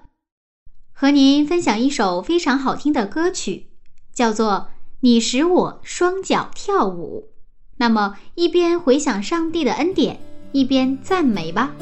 [0.92, 3.68] 和您分享一首非常好听的歌曲，
[4.12, 4.50] 叫做
[5.00, 7.30] 《你使我双脚跳舞》。
[7.78, 10.20] 那么，一边回想上帝的恩典，
[10.52, 11.72] 一边赞美吧。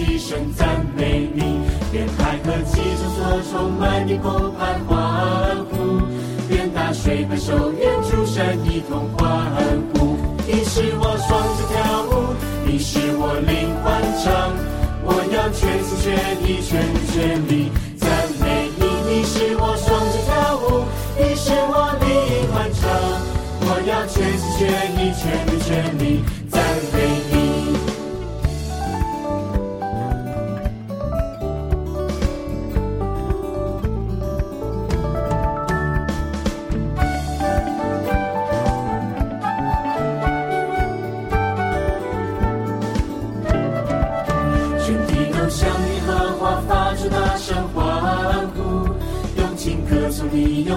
[0.00, 1.60] 齐声赞美你，
[1.92, 6.00] 愿海和其中所充满的澎湃欢呼，
[6.48, 9.28] 愿大水拍手，愿诸山一同欢
[9.92, 10.16] 呼。
[10.46, 12.34] 你是我双脚跳舞，
[12.64, 13.92] 你是我灵魂
[14.24, 14.56] 唱，
[15.04, 16.08] 我要全心全
[16.48, 16.80] 意全
[17.12, 17.70] 全力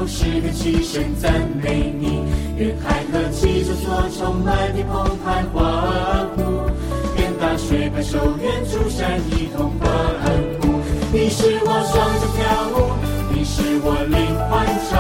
[0.07, 2.23] 诗歌齐声赞美你，
[2.57, 6.69] 愿海和其中所充满的澎湃欢呼，
[7.17, 9.87] 愿大水拍手，愿诸山一同欢
[10.61, 10.81] 呼。
[11.11, 12.41] 你是我双脚跳
[12.73, 12.93] 舞，
[13.33, 14.15] 你是我灵
[14.49, 14.91] 欢唱。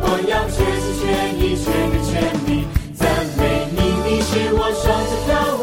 [0.00, 1.04] 我要全心全
[1.38, 2.12] 意全力全
[2.46, 2.50] 力
[2.94, 3.02] 赞
[3.38, 3.78] 美你。
[4.04, 5.30] 你是我双脚跳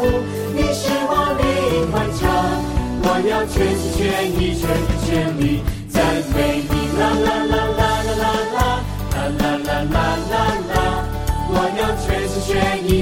[0.54, 1.42] 你是我灵
[1.92, 2.20] 欢唱。
[3.04, 4.00] 我要全心全
[4.32, 5.42] 意全心全力
[5.88, 6.02] 赞
[6.34, 6.72] 美你。
[6.98, 7.61] 啦啦啦
[12.54, 13.01] 愿意。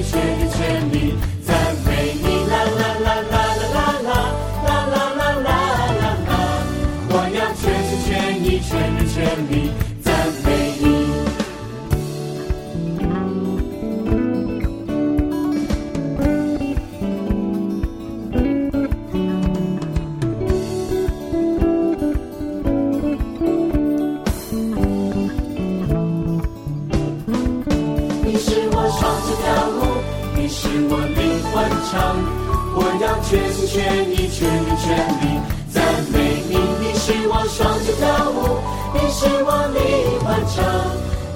[33.70, 35.22] 全心全意全心全力
[35.72, 35.78] 赞
[36.12, 36.52] 美你。
[36.80, 38.59] 你是我双脚跳舞，
[38.94, 39.78] 你是我灵
[40.26, 40.59] 魂唱。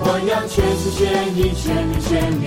[0.00, 0.98] 我要全心全
[1.36, 2.10] 意全心全
[2.42, 2.44] 力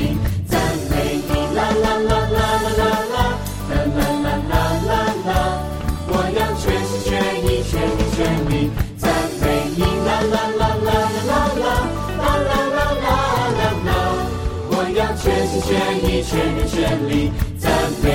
[0.50, 0.60] 赞
[0.92, 0.92] 美
[1.24, 1.32] 你。
[1.56, 3.24] 啦啦啦啦啦啦啦
[3.70, 4.54] 啦啦啦啦
[4.88, 4.92] 啦
[5.26, 5.30] 啦。
[6.10, 7.10] 我要全心全
[7.46, 8.20] 意全心全
[8.52, 8.54] 力
[8.98, 9.08] 赞
[9.40, 9.80] 美你。
[10.06, 10.92] 啦啦啦啦
[11.24, 11.72] 啦啦啦
[12.20, 13.16] 啦啦啦
[13.56, 13.90] 啦啦。
[14.70, 15.72] 我要全心全
[16.04, 16.30] 意全
[16.68, 17.72] 心全力赞
[18.04, 18.06] 美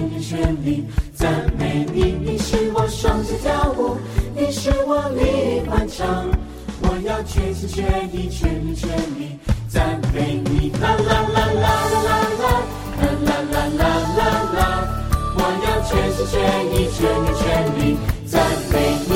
[0.00, 0.84] 全心全意
[1.14, 3.96] 赞美你你是我双子跳舞
[4.34, 5.86] 你是我力明顽
[6.82, 12.64] 我要全心全意全心全意赞美你啦啦啦啦啦啦啦
[13.20, 13.82] 啦啦啦啦
[14.16, 14.22] 啦
[14.56, 14.88] 啦
[15.36, 16.34] 我要全心全
[16.72, 17.44] 意全心全
[17.78, 18.40] 意赞
[18.72, 19.09] 美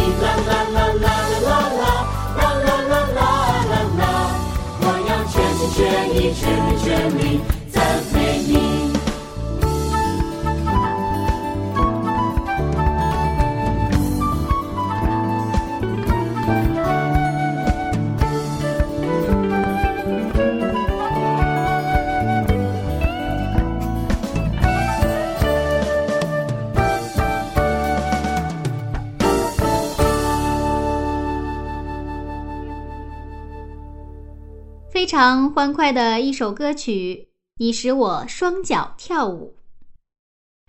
[35.04, 39.58] 非常欢快的一首歌曲，你使我双脚跳舞。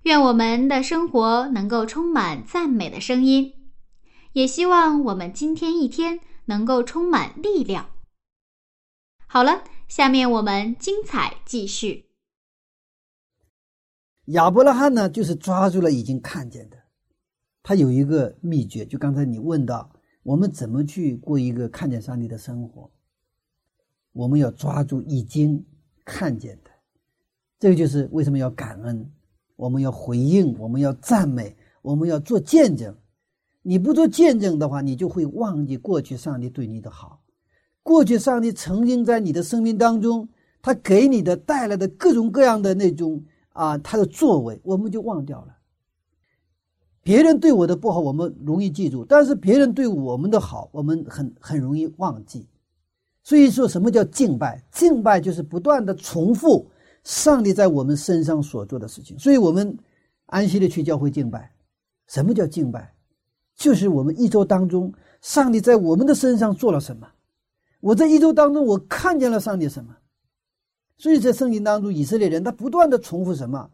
[0.03, 3.53] 愿我们的生活能够充满赞美的声音，
[4.33, 7.91] 也希望我们今天一天能够充满力量。
[9.25, 12.09] 好了，下面我们精彩继续。
[14.25, 16.75] 亚伯拉罕呢，就是抓住了已经看见的。
[17.63, 19.89] 他有一个秘诀，就刚才你问到，
[20.23, 22.91] 我们怎么去过一个看见上帝的生活？
[24.15, 25.62] 我们要抓住已经
[26.06, 26.71] 看见的，
[27.60, 29.12] 这个就是为什么要感恩，
[29.58, 32.95] 我们要回应，我们要赞美，我们要做见证。
[33.62, 37.19] 你不做见证的话，你就会忘记过去上帝对你的好，
[37.84, 40.30] 过去上帝曾经在你的生命当中，
[40.62, 45.58] 他给你的带来的各种各样的那种啊，他的作为，我们就忘掉了。
[47.04, 52.47] 别人对我的不好，我们容易记住；但是别人对我们的好，我们很很容易忘记。
[53.25, 54.63] 所以说什么叫敬拜？
[54.71, 56.69] 敬拜就是不断的重复
[57.03, 59.17] 上帝在我们身上所做的事情。
[59.17, 59.75] 所以我们
[60.27, 61.51] 安息的去教会敬拜。
[62.07, 62.93] 什么叫敬拜？
[63.55, 67.07] 就是我们一周当中，上帝在我们的身上做了什么？
[67.79, 69.95] 我在一周当中，我看见了上帝什么？
[70.97, 73.67] 所以在圣经当中，以色列人他不断的重复什么？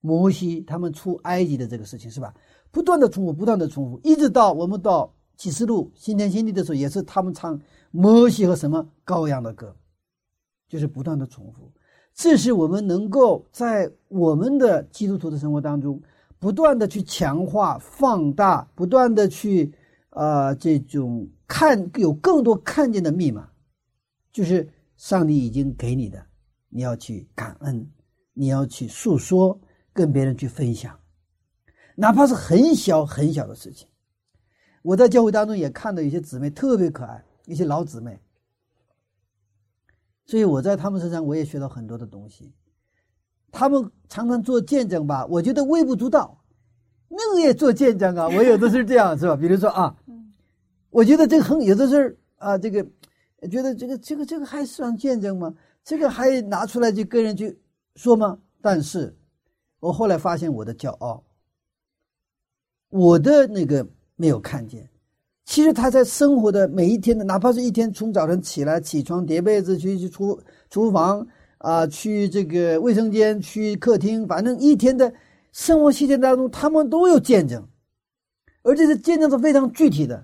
[0.00, 2.34] 摩西他们出埃及的这个事情是吧？
[2.72, 7.60] 不断的重复，不断的重复，一直到我们到启示录新天新地的时候，也是他们唱
[7.90, 9.74] 摩西和什么羔羊的歌，
[10.68, 11.72] 就是不断的重复。
[12.14, 16.02] 这是我们能够在我们的基督徒的生活当中，
[16.38, 19.72] 不断的去强化、放大，不断的去
[20.10, 23.48] 呃这种看有更多看见的密码，
[24.32, 26.20] 就是上帝已经给你的，
[26.68, 27.88] 你要去感恩，
[28.34, 29.58] 你要去诉说，
[29.92, 30.98] 跟别人去分享，
[31.94, 33.88] 哪怕是很小很小的事情。
[34.82, 38.20] 我在教会当中也看到有些姊妹特别可爱，一些老姊妹，
[40.26, 42.52] 所以我在他们身上我也学到很多的东西。
[43.50, 46.44] 他们常常做见证吧，我觉得微不足道，
[47.08, 48.28] 那个也做见证啊。
[48.28, 49.34] 我有的是这样，是吧？
[49.34, 49.96] 比如说啊，
[50.90, 52.84] 我觉得这个很有的是啊，这个
[53.50, 55.54] 觉得这个这个这个还算见证吗？
[55.82, 57.58] 这个还拿出来就跟人去
[57.96, 58.38] 说吗？
[58.60, 59.16] 但是，
[59.80, 61.24] 我后来发现我的骄傲，
[62.90, 64.90] 我的那个没有看见。
[65.48, 70.38] 其实他在生活的每一天的，哪怕是一天从早晨起来起床叠被子去去厨
[70.68, 71.26] 厨房
[71.56, 75.10] 啊，去这个卫生间，去客厅，反正一天的
[75.52, 77.66] 生活细节当中，他们都有见证，
[78.62, 80.22] 而且是见证是非常具体的。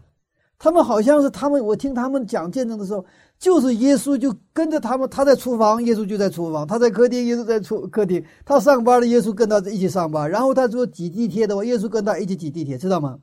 [0.59, 3.03] 他们好像是他们，我听他们讲见证的时候。
[3.39, 10.31] 就是耶稣就跟着他们，他在厨房，耶稣就在厨房；他在客厅，耶稣在厨客厅；他上班了，耶稣跟他一起上班。
[10.31, 13.19] 然后他说挤地铁的话，耶稣跟他一起挤地铁，知道吗？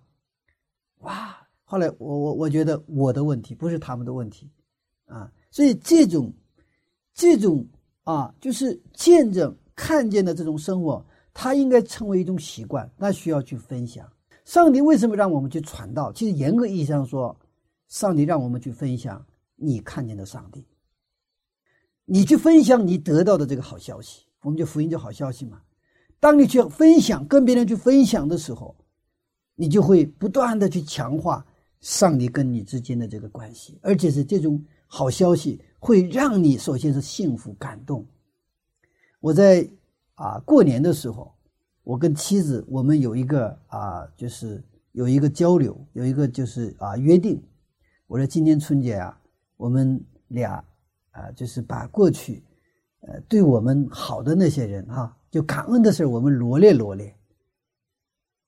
[1.01, 1.37] 哇！
[1.71, 4.51] 后来我我我觉得我的问题不是他们的问题，
[5.05, 6.29] 啊，所以这种
[7.13, 7.65] 这种
[8.03, 14.05] 啊，就是见证看见的这种生活，它应该成为一种习惯，那需要去分享。
[14.43, 16.11] 上帝为什么让我们去传道？
[16.11, 17.33] 其实严格意义上说，
[17.87, 19.25] 上帝让我们去分享。
[19.55, 20.65] 你看见的上帝，
[22.03, 25.61] 你去分享你得到的这个好消息，我们就福音就好消息嘛。
[26.19, 28.75] 当你去分享，跟别人去分享的时候，
[29.55, 31.45] 你就会不断的去强化
[31.81, 38.05] 上帝跟你之间的这个关系，而且是这种好消息会让你首先是幸福感动。
[39.19, 39.69] 我在
[40.15, 41.33] 啊过年的时候，
[41.83, 44.63] 我跟妻子我们有一个啊就是
[44.93, 47.41] 有一个交流，有一个就是啊约定，
[48.07, 49.17] 我说今年春节啊。
[49.57, 50.53] 我们俩
[51.11, 52.43] 啊，就是把过去，
[53.01, 57.15] 呃，对我们好的那些人哈，就感恩的事我们罗列罗列。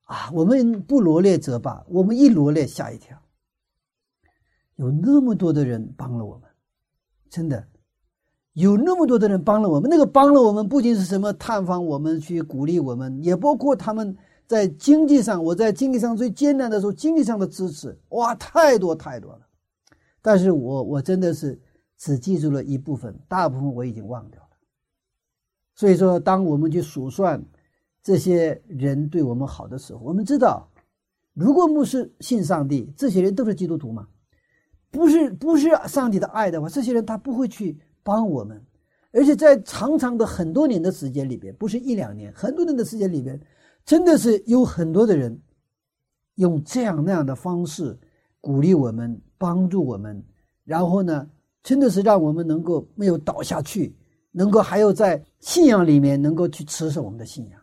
[0.05, 3.15] 啊，我们不罗列则罢，我们一罗列吓一跳。
[4.75, 6.49] 有那么多的人帮了我们，
[7.29, 7.67] 真的，
[8.53, 9.89] 有那么多的人帮了我们。
[9.89, 14.15] 那个帮了我们，不仅是什么探访我们、去鼓励我们，也包括他们
[14.47, 19.41] 在经济上，我在经济上最艰难的时候，经济上的支持，哇，太多太多了。
[20.21, 21.59] 但是我我真的是
[21.97, 24.49] 只记住了一部分，大部分我已经忘掉了。
[25.75, 27.43] 所以说，当我们去数算
[28.01, 30.69] 这些人对我们好的时候，我们知道，
[31.33, 34.07] 如果牧师信上帝，这些人都是基督徒嘛，
[34.93, 38.63] 不是不是上帝的爱的话，这些人他不会去帮我们。
[39.11, 43.37] 而且在长长的很多年的时间里边，不是一两年，很多年的时间里边，
[43.83, 45.37] 真的是有很多的人
[46.35, 47.97] 用这样那样的方式
[48.39, 49.19] 鼓励我们。
[49.35, 50.23] 帮助我们，
[50.63, 51.27] 然后呢，
[51.63, 53.93] 真的是让我们能够没有倒下去，
[54.31, 57.59] 能够还有在信仰里面能够去持守我们的信仰。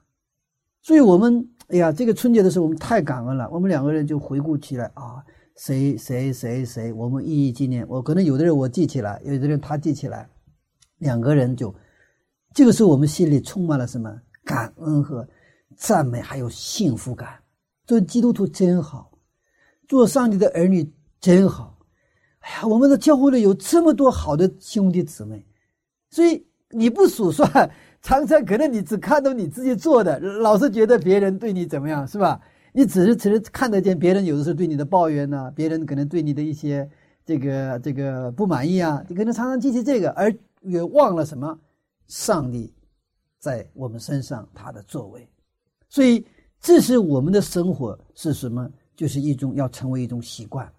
[0.83, 3.49] 所以，我们哎呀，这个春节的时候我们太感恩了。
[3.51, 5.25] 我们两个人就回顾起来啊，
[5.61, 7.87] 谁谁谁谁，我们一一纪念。
[7.87, 10.27] 我可能有的人我记起来，有的人他记起来，
[10.97, 11.75] 两个人就
[12.55, 14.11] 这个时候我们心里充满了什么
[14.43, 15.29] 感恩和
[15.77, 17.39] 赞美，还有幸福感。
[17.87, 19.13] 做基督徒真好，
[19.87, 20.91] 做上帝的儿女。
[21.21, 21.79] 真好，
[22.39, 25.45] 哎呀，我们的教会里有这么多好的兄弟姊妹，
[26.09, 32.41] 所以你不数算，常常可能你只看到你自己做的，老是觉得别人对你怎么样，是吧？
[32.73, 36.89] 你只是只是看得见别人有的时候对你的抱怨呢，别人可能对你的一些
[37.25, 41.59] 这个这个不满意啊，你可能常常记起这个，而也忘了什么？
[42.07, 42.75] 上帝
[43.39, 45.29] 在我们身上他的作为，
[45.89, 46.25] 所以
[46.61, 48.71] 这是我们的生活是什么？
[48.97, 50.71] 就是一种要成为一种习惯。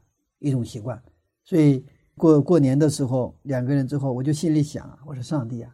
[0.44, 1.00] 一种习惯，
[1.44, 1.86] 所以
[2.16, 5.72] 过过年的时候，两个人之后，我就心里想啊，我说上帝啊，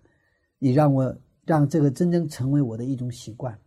[0.60, 3.58] 你让我让这个真正成为我的一种习惯，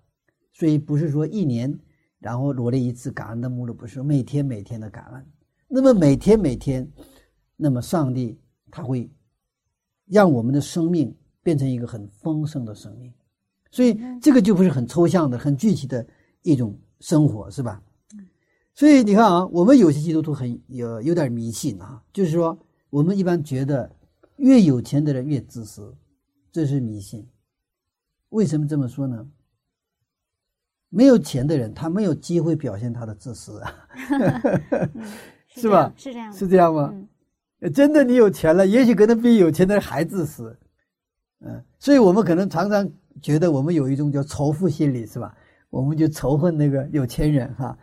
[0.52, 1.74] 所以不是说一年
[2.20, 5.26] 然后罗列一次感恩的目录，不是每天每天的感恩，
[5.66, 6.88] 那么每天每天，
[7.56, 8.38] 那么上帝
[8.70, 9.10] 他会
[10.06, 11.12] 让我们的生命
[11.42, 13.12] 变成一个很丰盛的生命，
[13.70, 16.06] 所以这个就不是很抽象的、很具体的
[16.42, 17.82] 一种生活，是吧？
[18.74, 22.58] 所以你看啊，我们有些基督徒很有有点迷信啊，就是说
[22.90, 23.90] 我们一般觉得
[24.36, 25.94] 越有钱的人越自私，
[26.52, 27.26] 这是迷信。
[28.28, 29.28] 为什么这么说呢？
[30.90, 33.74] 没有钱的人他没有机会表现他的自私啊，
[35.56, 35.92] 是吧？
[35.96, 36.92] 是这样，是这样吗？
[37.74, 40.58] 真的，你有钱了，也许可能比有钱的人还自私。
[41.40, 42.86] 嗯，所以我们可能常常
[43.22, 45.34] 觉得我们有一种叫仇富心理，是吧？
[45.70, 47.78] 我们就仇恨那个有钱人哈。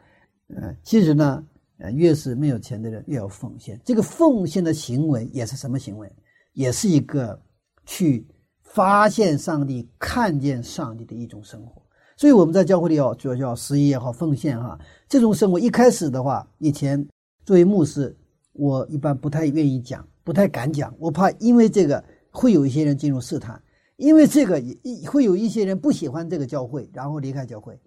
[0.50, 1.44] 嗯，其实呢，
[1.78, 3.80] 呃，越是没有钱的人越要奉献。
[3.86, 6.12] 这个奉献的行为也是什么行为？
[6.54, 7.40] 也是一个
[7.86, 8.28] 去
[8.62, 11.82] 发现上帝、看见上帝的一种生活。
[12.18, 14.78] 所以我们在教会里要主要叫十一也好，奉献哈。
[15.08, 17.08] 这种生活一开始的话，以前
[17.46, 18.14] 作为牧师，
[18.54, 23.62] 我一般不太愿意讲，不太敢讲，我怕因为这个会有一些人进入试探，
[23.98, 27.80] 因为这个也会有一些人不喜欢这个教会，然后离开教会，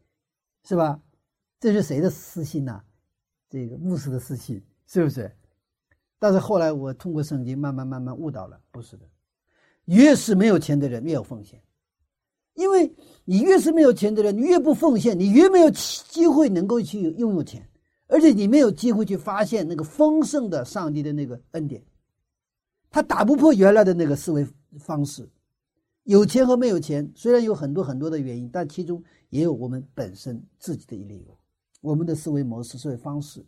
[0.65, 1.01] 是吧？
[1.59, 2.81] 这是谁的私心呢？
[3.51, 5.31] 这个牧师的私心是不是？
[6.21, 9.05] 但是后来我通过圣经慢慢慢慢悟到了，不是的。
[9.87, 11.61] 越是没有钱的人越有奉献，
[12.55, 12.93] 因为
[13.25, 17.67] 你越是没有钱的人，你越不奉献，你越没有机会能够去拥有钱，
[18.07, 21.83] 而且你没有机会去发现那个丰盛的上帝的那个恩典，
[22.91, 24.47] 他打不破原来的那个思维
[24.79, 25.29] 方式。
[26.05, 31.39] 有钱和没有钱虽然有很多很多的原因，但其中也有我们本身自己的一理由，
[31.81, 33.45] 我们的思维模式、思维方式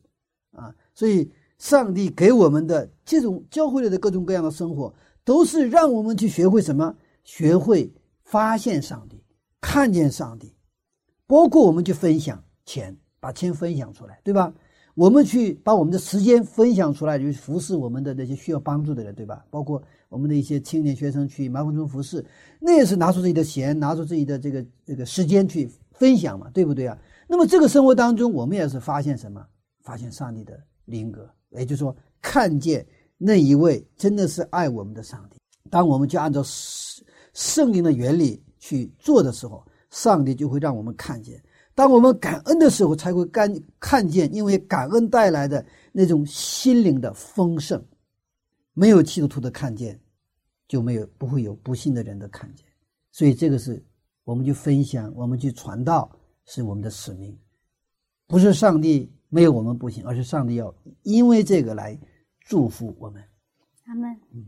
[0.53, 4.95] 啊，所以上帝给我们的这种教会里的各种各样的生活。
[5.25, 6.93] 都是让我们去学会什么？
[7.23, 7.89] 学会
[8.33, 9.23] 发现上帝，
[9.61, 10.57] 看见上帝，
[11.27, 14.51] 包括我们去分享钱，把钱分享出来，对吧？
[14.95, 19.45] 我们去把我们的时间分享出来，去服侍我们的那些需要帮助的人，对吧？
[19.51, 22.25] 包括我们的一些青年学生去麻风中服侍，
[22.59, 26.97] 那也是拿出自己的钱，拿出自己的这个这个时间去分享嘛，对不对啊？
[27.29, 29.47] 那么这个生活当中，我们也是发现什么？
[29.83, 32.87] 发现上帝的灵格，也就是说，看见。
[33.25, 35.37] 那一位真的是爱我们的上帝。
[35.71, 36.43] 当我们就按照
[37.33, 41.43] 圣圣灵的原理去做的时候，上帝就会让我们看见。
[41.75, 47.83] 当我们感恩的时候，才会感看见，因为感恩带来的那种心灵的丰盛。
[48.75, 49.99] 没有基督徒的看见，
[50.67, 52.67] 就没有不会有不信的人的看见。
[53.11, 53.83] 所以这个是
[54.25, 56.11] 我们去分享，我们去传道，
[56.47, 57.39] 是我们的使命。
[58.27, 61.99] 不是上帝没有我们不行，而是上帝要因为这个来。
[62.45, 63.23] 祝福我们，
[63.85, 64.11] 阿门。
[64.33, 64.45] 嗯，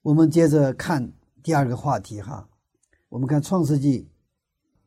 [0.00, 1.12] 我们接着看
[1.46, 2.48] 第二个话题哈。
[3.08, 4.10] 我们看创世纪，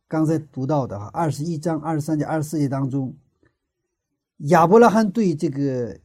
[0.09, 3.15] 刚才读到的哈，二十一章二十三节、二十四节当中，
[4.49, 5.97] 亚伯拉罕对这个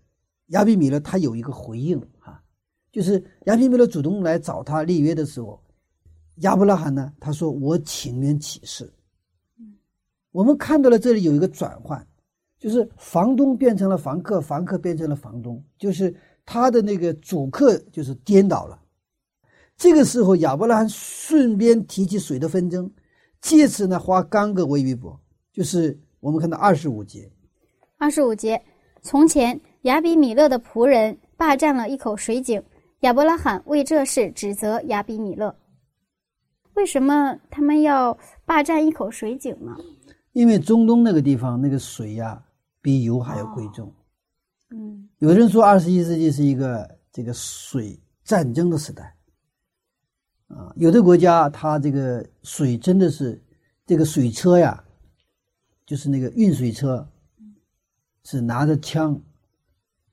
[0.50, 2.40] 亚比米勒他有一个回应哈，
[2.92, 5.60] 就是亚比米勒主动来找他立约的时候，
[6.42, 8.88] 亚伯拉罕呢他说我情愿起誓。
[10.30, 12.06] 我们看到了这里有一个转换。
[12.60, 16.14] 就是房东变成了房客，房客变成了房东，就是
[16.46, 18.80] 他的那个主客就是颠倒了。
[19.84, 22.90] 这个时候，亚伯拉罕顺便提起水的纷争，
[23.42, 25.14] 借此呢花干戈为玉帛。
[25.52, 27.30] 就是我们看到二十五节，
[27.98, 28.58] 二十五节，
[29.02, 32.62] 从前亚比米勒的仆人霸占了一口水井，
[33.00, 35.54] 亚伯拉罕为这事指责亚比米勒。
[36.72, 38.16] 为什么他们要
[38.46, 39.76] 霸占一口水井呢？
[40.32, 42.42] 因为中东那个地方那个水呀。
[42.80, 43.90] 比油还要贵重，
[44.70, 49.16] 嗯，有人说二十一世纪是一个这个水战争的时代，
[50.48, 53.42] 啊，有的国家它这个水真的是
[53.86, 54.82] 这个水车呀，
[55.86, 57.06] 就是那个运水车，
[58.24, 59.20] 是拿着枪，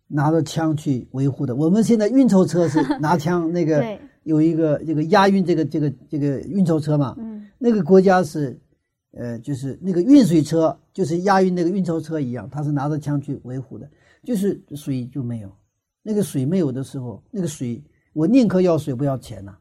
[0.07, 1.55] 拿着枪去维护的。
[1.55, 8.59] 我们现在运钞车是拿 枪，那个有一个这个押运这个这个这个运钞车嘛，嗯，那个国家是。
[9.13, 13.85] 呃，就是那个运水车，就是押运那个运钞车一样，他是拿着枪去维护的，
[14.23, 15.53] 就是水就没有，
[16.01, 19.53] 那个水没有的时候，那个水我宁可要水不要钱呐。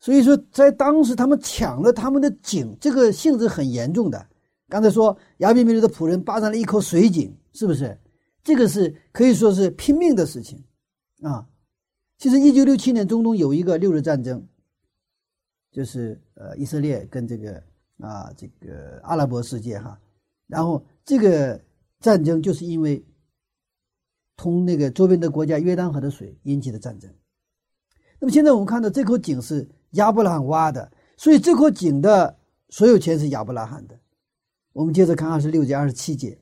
[0.00, 4.26] 所以说，在当时他们抢了他们的井，这个性质很严重的。
[4.68, 7.98] 刚才说亚比米勒的仆人霸占了一口水井，是不是？
[8.42, 10.62] 这个是可以说是拼命的事情
[11.22, 11.46] 啊。
[12.18, 14.46] 其实，一九六七年中东有一个六日战争，
[15.70, 17.62] 就是呃以色列跟这个。
[18.00, 20.00] 啊，这个阿拉伯世界哈，
[20.46, 21.60] 然后这个
[21.98, 23.04] 战争就是因为
[24.36, 27.12] 通那个周边的国家约旦河的水引起的战争。
[28.20, 32.36] 那么现在我们看到这口井是亚伯拉罕挖的，所以这口井的
[32.68, 33.98] 所有权是亚伯拉罕的。
[34.72, 36.38] 我们接着看二十六节、二十七节。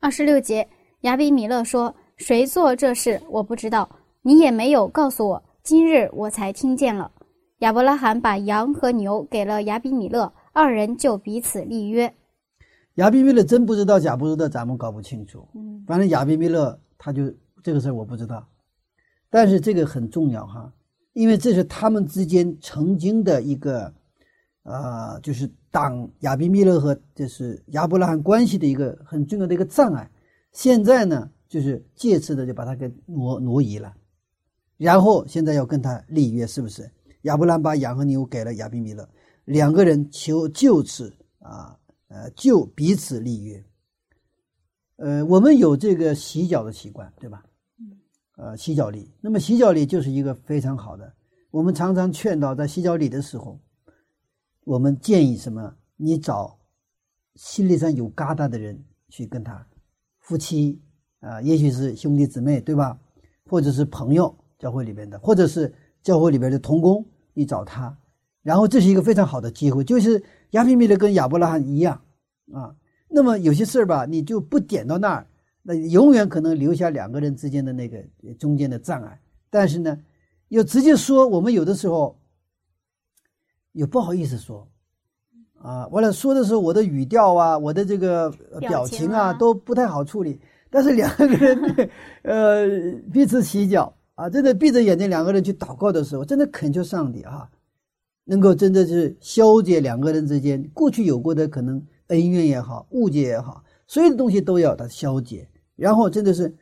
[0.00, 0.68] 二十六节，
[1.00, 3.88] 亚比米勒说：“谁做这事，我不知道，
[4.22, 7.10] 你也没有告诉我，今日我才听见了。”
[7.58, 12.14] 亚伯拉罕把羊和牛给了亚比米勒，二人就彼此立约。
[12.94, 15.48] 亚比米勒真不知道，假不知道，咱们搞不清楚。
[15.54, 17.24] 嗯，反正亚比米勒他就
[17.62, 18.48] 这个事儿我不知道，
[19.28, 20.72] 但是这个很重要哈，
[21.18, 23.92] 因为这是他们之间曾经的一个，
[24.62, 30.08] 啊，就是挡亚比米勒和就是亚伯拉罕关系的一个很重要的一个障碍。
[30.52, 33.92] 现在呢，就是借此的就把他给挪挪移了，
[34.76, 36.88] 然后现在要跟他立约，是不是？
[37.22, 39.08] 亚伯兰把羊和牛给了亚比米勒，
[39.44, 43.64] 两个人求就此啊，呃，就彼此立约。
[44.98, 47.42] 呃，我们有这个洗脚的习惯，对吧？
[48.38, 49.10] 呃，洗脚礼。
[49.20, 51.12] 那么洗脚礼就是一个非常好的。
[51.50, 53.58] 我们常常劝导在洗脚礼的时候，
[54.64, 55.74] 我们建议什么？
[55.96, 56.56] 你找
[57.34, 59.66] 心理上有疙瘩的人去跟他，
[60.20, 60.80] 夫妻
[61.18, 62.96] 啊，也许是兄弟姊妹，对吧？
[63.46, 67.04] 或者是朋友，教会里面的，或者是教会里边的同工。
[67.34, 67.98] 你找他，
[68.42, 72.00] 然后这是一个非常好的机会，就是亚比米勒跟亚伯拉罕一样
[72.52, 72.76] 啊。
[73.08, 75.26] 那么有些事儿吧，你就不点到那儿，
[75.70, 78.02] 那永远可能留下两个人之间的那个
[78.38, 79.20] 中间的障碍。
[79.50, 79.98] 但是呢，
[80.48, 82.18] 要直接说，我们有的时候
[83.72, 84.66] 也不好意思说，
[85.60, 90.40] 啊，完了说的时候，我的语调啊，我的这个呃表表情啊情啊都不太好处理。
[90.70, 91.90] 但是两个人，
[92.24, 92.66] 呃，
[93.12, 97.46] 彼此洗脚啊，真的闭着眼睛，两个人去祷告的时候，真的恳求上帝啊，
[98.24, 105.46] 能够真的是消解两个人之间过去有过的可能恩怨也好、误解也好，所有的东西都要它消解，
[105.78, 106.52] 然后真的是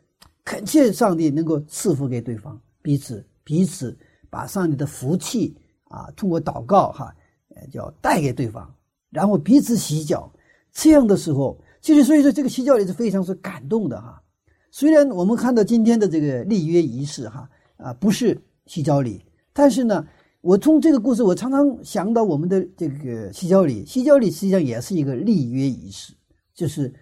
[0.45, 3.97] 恳切上帝能够赐福给对方，彼此彼此
[4.29, 7.17] 把上帝的福气啊，通过祷告哈，
[7.55, 8.71] 呃，叫带给对方，
[9.09, 10.31] 然后彼此洗脚，
[10.71, 14.23] 这样的时候，其实所以说这个洗脚也是非常是感动的哈。
[14.71, 17.49] 虽然我们看到今天的这个立约仪式哈
[17.79, 20.07] 啊不是洗脚礼，但是呢，
[20.43, 26.13] 我从这个故事我常常想到我们的这个洗脚礼，洗脚礼实际上也是一个立约仪式，
[26.55, 26.93] 就是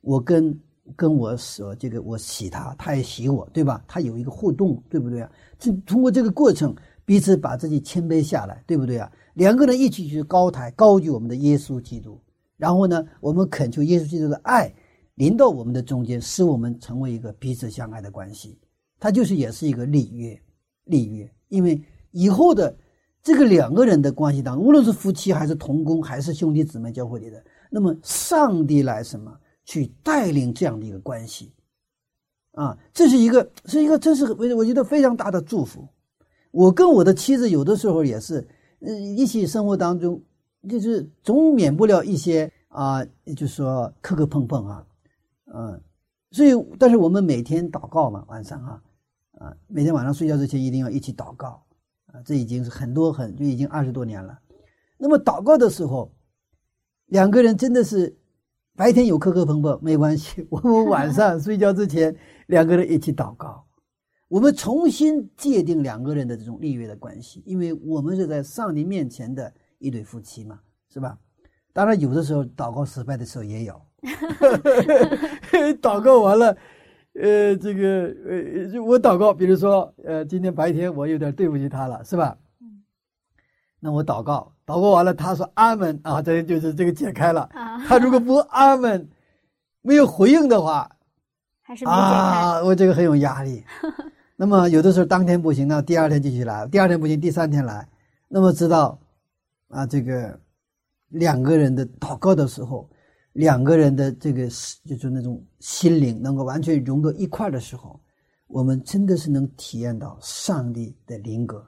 [0.00, 0.56] 我跟
[0.96, 3.82] 跟我所这个我洗他，他也洗我，对吧？
[3.88, 5.30] 他有一个互动，对不对啊？
[5.58, 6.74] 这通过这个过程，
[7.04, 9.10] 彼此把自己谦卑下来，对不对啊？
[9.34, 12.20] 两个人一起去高抬高举我们的耶稣基督，
[12.56, 14.72] 然后呢，我们恳求耶稣基督的爱
[15.14, 18.58] 临到我们的中间，使我们成为一个彼此相爱的关系。
[19.00, 20.40] 它就是也是一个立约，
[20.84, 22.76] 立约，因为以后的
[23.22, 31.52] 这个两个人的关系当中，无论是夫妻还是同工还是兄弟姊妹教会里的，那么上帝来什么去带领这样的一个关系
[32.52, 32.78] 啊？
[32.92, 35.86] 这是一个是一个真是我我觉得非常大的祝福。
[36.50, 38.46] 我跟我的妻子有的时候也是，
[38.80, 40.22] 呃，一起生活当中，
[40.68, 43.04] 就是总免不了一些啊，
[43.36, 44.86] 就是说磕磕碰碰啊，
[45.46, 45.82] 嗯，
[46.30, 48.82] 所以但是我们每天祷告嘛，晚上哈、
[49.38, 51.60] 啊，每天晚上睡觉之前一定要一起祷告
[52.06, 54.38] 啊，这已经是很多很就已经二十多年了。
[54.96, 56.12] 那么祷告的时候，
[57.06, 58.16] 两个人真的是
[58.76, 62.14] 白天有磕磕碰碰没关系， 我们晚上睡觉之前
[62.48, 63.64] 两个人一起祷告，
[64.28, 70.60] 我们重新界定两个人的这种立约的关系，因为我们是在上帝面前的一对夫妻嘛，
[70.92, 71.18] 是吧？
[71.72, 73.80] 当然有的时候祷告失败的时候也有，
[75.82, 76.56] 祷告完了，
[77.14, 82.38] 呃，这个呃，就我祷告，比如说，呃，今天白天我有点对不起他了，是吧？
[83.80, 87.42] 那我祷告，祷告完了，他说阿门啊，这就是这个解开了。
[87.52, 89.08] 啊，他如果不阿门，
[89.82, 90.90] 没有回应的话，
[91.60, 92.02] 还是没解开。
[92.02, 93.62] 啊，我这个很有压力。
[94.36, 97.86] 那么有的时候当天不行，那第二天继续来；第二天不行，第三天来。
[98.26, 98.98] 那么知道
[99.68, 100.38] 啊，这个
[101.08, 102.88] 两个人的祷告的时候，
[103.34, 104.46] 两个人的这个
[104.86, 108.00] 就是那种心灵能够完全融到一块的时候，
[108.46, 111.64] 我们真的是能体验到上帝的灵格，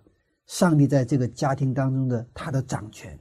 [0.47, 3.19] 上帝在这个家庭当中的他的掌权。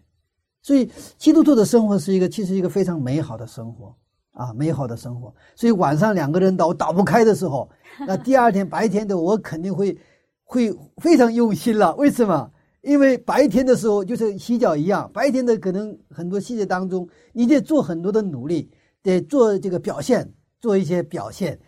[0.61, 3.95] 所以基督徒的生活是一个其实一个非常美好的生活
[4.31, 5.33] 啊，美好的生活。
[5.55, 7.69] 所以晚上两个人倒倒不开的时候，
[8.07, 9.97] 那第二天白天的我肯定会
[10.43, 11.95] 会非常用心了。
[11.95, 12.51] 为什么？
[12.81, 18.69] 因为白天的时候就是洗脚一样，白天的可能很多细节当中，你得做很多的努力，
[19.01, 21.59] 得做这个表现，做一些表现。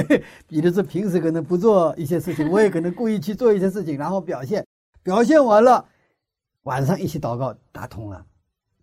[0.46, 4.65] 比如说平时可能不做一些事情，我也可能故意去做一些事情，然后表现，
[5.06, 5.86] 表现完了，
[6.64, 8.26] 晚上一起祷告打通了。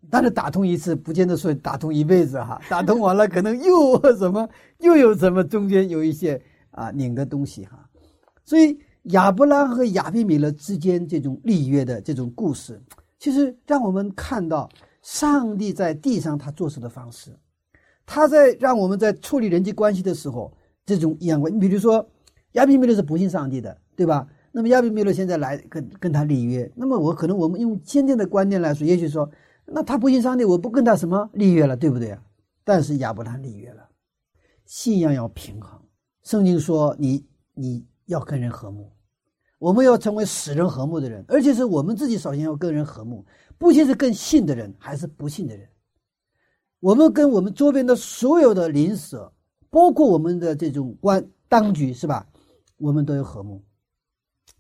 [0.10, 2.62] 但是打通一次，不见得说打通一辈子哈。
[2.70, 4.48] 打通完了，可能又什么
[4.80, 7.90] 又有什么中间有一些啊拧的东西哈。
[8.46, 8.80] 所以
[9.12, 12.82] 亚伯拉和亚比米勒之间这种立约的这种故事，
[13.20, 14.70] 其实让我们看到
[15.02, 17.38] 上帝在地上他做事的方式。
[18.06, 20.56] 他在让我们在处理人际关系的时候，
[20.86, 21.54] 这种一样关。
[21.54, 22.10] 你比如说，
[22.54, 24.26] 亚比米勒是不信上帝的，对吧？
[24.56, 29.30] 那么亚比米勒现在来跟跟他立约，那么我可能我们用今天的观念来说，也许说。
[29.66, 32.22] 那他不信上帝，我不跟他什么立约了，对不对啊？
[32.66, 33.88] 但是亚伯拉罕立约了，
[34.66, 35.80] 信仰要平衡。
[36.22, 38.92] 圣经说你你要跟人和睦，
[39.58, 43.26] 我们要成为使人和睦的人，而且是我们自己首先要跟人和睦，
[43.58, 45.66] 不仅是跟信的人，还是不信的人。
[46.82, 49.32] 我们跟我们周边的所有的邻舍，
[49.70, 52.28] 包括我们的这种官当局，是吧？
[52.78, 53.64] 我们都有和睦。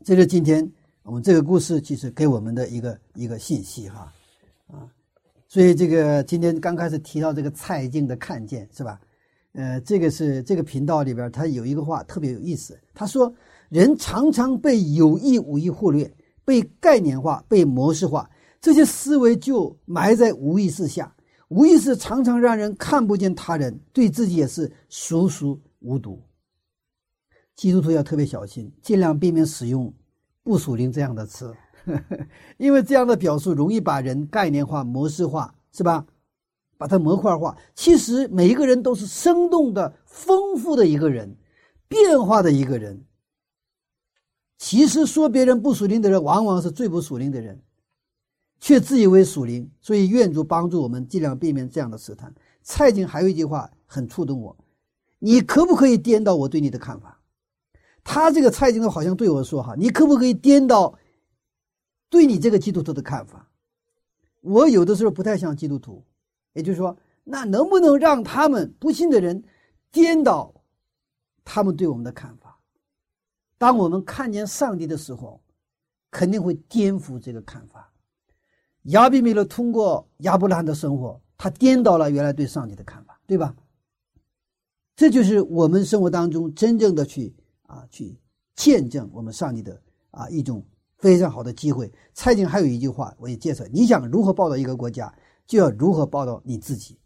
[0.05, 0.69] 这是今天
[1.03, 4.11] 我们这个故事其实给我们的一个一个信息哈。
[4.67, 4.85] 啊，
[5.47, 8.99] 所以这个今天刚开始提到这个蔡静的看见是吧？
[9.53, 13.33] 呃，这个是这个频道里边他有一个话特别有意思，他说
[13.69, 16.11] 人常常被有意无意忽略，
[16.43, 18.29] 被概念化、被模式化，
[18.59, 21.15] 这些思维就埋在无意识下，
[21.47, 26.19] 无意识常常让人看不见他人，对自己也是熟熟无睹。
[27.55, 29.93] 基督徒要特别小心，尽量避免使用
[30.43, 31.55] “不属灵”这样的词。
[32.57, 36.05] 因为这样的表述容易把人概念化、模式化，是吧？
[36.77, 37.57] 把它模块化。
[37.75, 41.37] 其实每一个人都是生动的、丰富的一个人，
[41.87, 43.05] 变化的一个人。
[44.57, 47.61] 其实说别人不属灵的人，往往是最不属灵的人，
[48.59, 49.69] 却自以为属灵。
[49.81, 52.33] 所以愿主帮助我们，尽量避免这样的试探。
[52.61, 54.57] 蔡景还有一句话很触动我：
[55.19, 57.19] 你可不可以颠倒我对你的看法？
[58.03, 60.97] 他这个蔡景好像对我说：“哈，你可不可以颠倒
[62.09, 63.49] 对你这个基督徒的看法？”
[64.41, 66.03] 我有的时候不太像基督徒，
[66.51, 69.41] 也就是说，那能不能让他们不信的人
[69.89, 70.53] 颠倒
[71.45, 72.59] 他们对我们的看法？
[73.57, 75.41] 当我们看见上帝的时候，
[76.11, 77.89] 肯定会颠覆这个看法。
[78.87, 83.55] 亚比米勒通过亚伯拉罕的生活，他颠倒了原来对上帝的看法，对吧？
[84.93, 87.33] 这就是我们生活当中真正的去
[87.73, 88.17] 啊，去
[88.55, 90.63] 见证我们上帝的啊一种。
[90.99, 91.91] 非常好的机会。
[92.13, 95.13] 蔡京还有一句话，我也介绍：你想如何报道一个国家，
[95.45, 96.97] 就要如何报道你自己。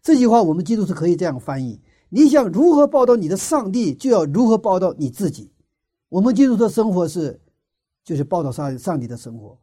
[0.00, 5.52] 这句话我们基督是可以这样翻译：你想如何报道你的上帝，就要如何报道你自己。
[6.08, 7.38] 我们基督的生活是，
[8.02, 9.58] 就是报道上上帝的生活。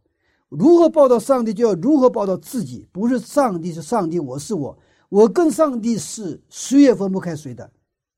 [0.49, 2.87] 如何报道上帝，就要如何报道自己。
[2.91, 4.77] 不是上帝是上帝，我是我，
[5.09, 7.71] 我跟上帝是谁也分不开谁的。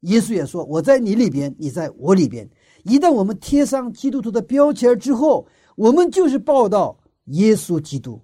[0.03, 2.49] 耶稣也说：“我在你里边，你在我里边。”
[2.83, 8.19] 一旦我们贴上基督徒的标签之后，我们就是报道耶稣基督。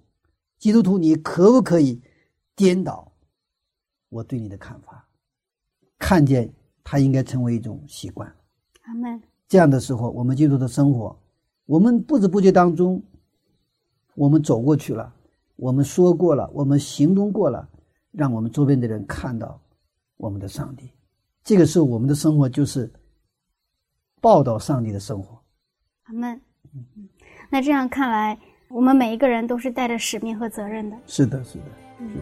[0.57, 2.01] 基督徒，你可不可以
[2.55, 3.09] 颠倒
[4.09, 5.07] 我对你的看法？
[5.97, 6.53] 看见
[6.83, 8.29] 它应该成为一种习惯。
[8.81, 9.21] 阿门。
[9.47, 11.17] 这样的时候，我们基督的生活，
[11.65, 13.01] 我们不知不觉当中，
[14.15, 15.13] 我们走过去了，
[15.55, 17.69] 我们说过了，我们行动过了，
[18.11, 19.61] 让我们周边的人看到
[20.17, 20.91] 我们的上帝。
[21.43, 22.91] 这个时候，我们的生活就是。
[24.21, 25.41] 报道上帝的生活，
[26.03, 26.41] 阿门。
[27.49, 28.37] 那这样看来，
[28.67, 30.97] 我们每一个人都是带着使命和责任的。
[31.07, 31.63] 是的，是的，
[31.99, 32.21] 是的。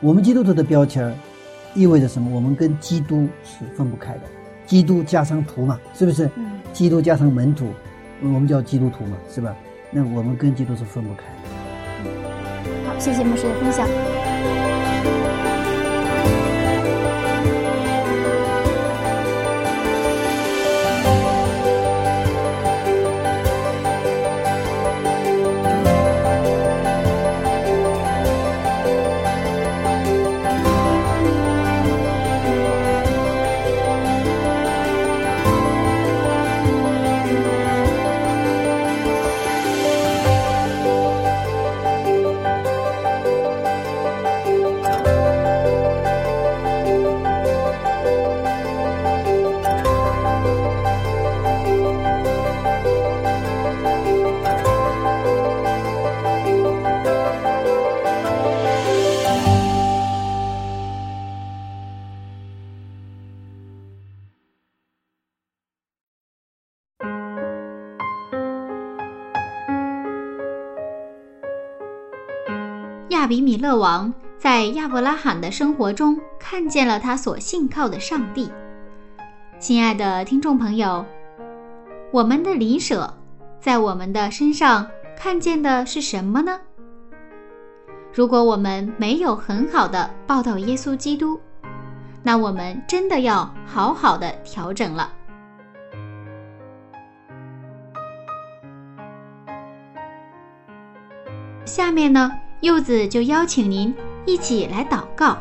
[0.00, 1.16] 我们基督徒的标签
[1.76, 2.28] 意味着什么？
[2.34, 4.22] 我们跟基督是分不开的。
[4.66, 6.28] 基督加上徒嘛，是不是？
[6.34, 6.60] 嗯。
[6.72, 7.72] 基督加上门徒，
[8.20, 9.54] 我们叫基督徒嘛，是吧？
[9.92, 12.88] 那我们跟基督是分不开的。
[12.88, 13.86] 好，谢谢牧师的分享。
[73.10, 78.50] 亚比米勒王在亚伯拉罕的生活中看见了他所信靠的上帝。
[79.60, 81.04] 亲爱的听众朋友，
[82.10, 83.14] 我们的邻舍
[83.60, 84.86] 在我们的身上
[85.16, 86.58] 看见的是什么呢？
[88.12, 91.40] 如果我们没有很好的报道耶稣基督，
[92.24, 95.12] 那我们真的要好好的调整了。
[101.64, 102.32] 下面呢？
[102.60, 103.94] 柚子就邀请您
[104.24, 105.38] 一起来祷告。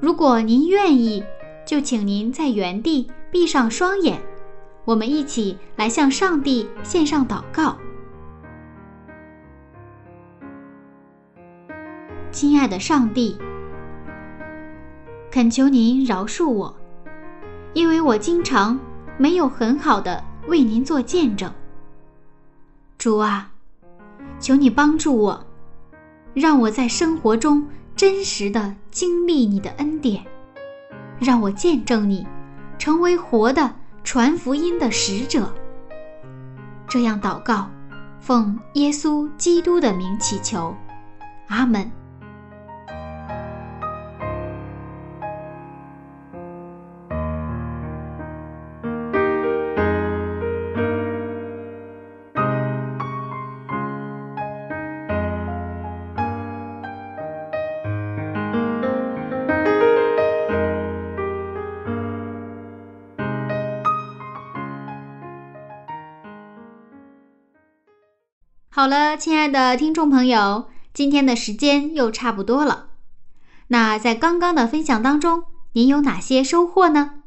[0.00, 1.22] 如果您愿意，
[1.64, 4.20] 就请您在原地闭上双眼，
[4.84, 7.76] 我们一起来向上帝献上祷告。
[12.32, 13.38] 亲爱的上帝，
[15.30, 16.74] 恳求您饶恕我，
[17.74, 18.78] 因为我经常
[19.16, 21.52] 没有很好的为您做见证。
[22.98, 23.52] 主啊，
[24.40, 25.46] 求你帮助我。
[26.34, 30.24] 让我在生活中真实的经历你的恩典，
[31.18, 32.26] 让我见证你，
[32.78, 35.54] 成为活的传福音的使者。
[36.88, 37.70] 这样祷告，
[38.18, 40.74] 奉耶稣基督的名祈求，
[41.48, 41.90] 阿门。
[68.82, 72.88] 好了，亲爱的听众朋友，今天的时间又差不多了。
[73.68, 77.22] 那在刚刚的分享当中，您有哪些收获呢？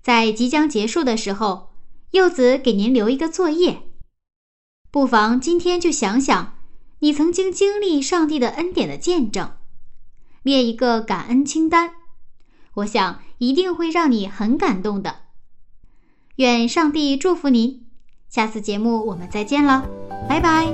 [0.00, 1.72] 在即将结束的时候，
[2.12, 3.82] 柚子给您留一个作业，
[4.90, 6.54] 不妨今天就想想
[7.00, 9.52] 你曾经经历上帝的恩典的见证，
[10.42, 11.90] 列一个感恩清单。
[12.76, 15.16] 我想一定会让你很感动的。
[16.36, 17.85] 愿上帝祝福你，
[18.36, 19.82] 下次节目我们再见了，
[20.28, 20.66] 拜拜。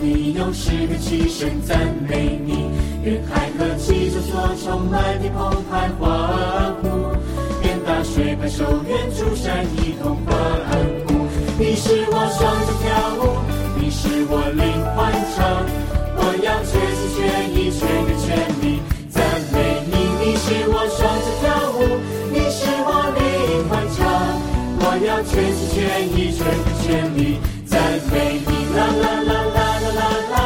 [0.00, 2.70] 你用诗歌齐声赞美你，
[3.02, 6.95] 人海和气中所充满的澎湃欢呼，
[8.26, 10.34] 愿大水拍手，愿诸山一同欢
[11.06, 11.14] 呼。
[11.58, 12.84] 你是我双脚跳
[13.22, 13.22] 舞，
[13.78, 14.66] 你是我灵
[14.96, 14.98] 魂
[15.36, 15.62] 唱，
[16.18, 17.22] 我要全心全
[17.54, 18.28] 意全心全
[18.60, 19.22] 力赞
[19.52, 19.54] 美
[19.86, 19.94] 你。
[20.18, 21.80] 你是我双脚跳舞，
[22.32, 23.22] 你是我灵
[23.70, 24.02] 魂唱，
[24.80, 25.78] 我要全心全
[26.10, 27.78] 意全心全力赞
[28.10, 28.50] 美你。
[28.74, 30.02] 啦啦啦啦啦啦
[30.32, 30.36] 啦，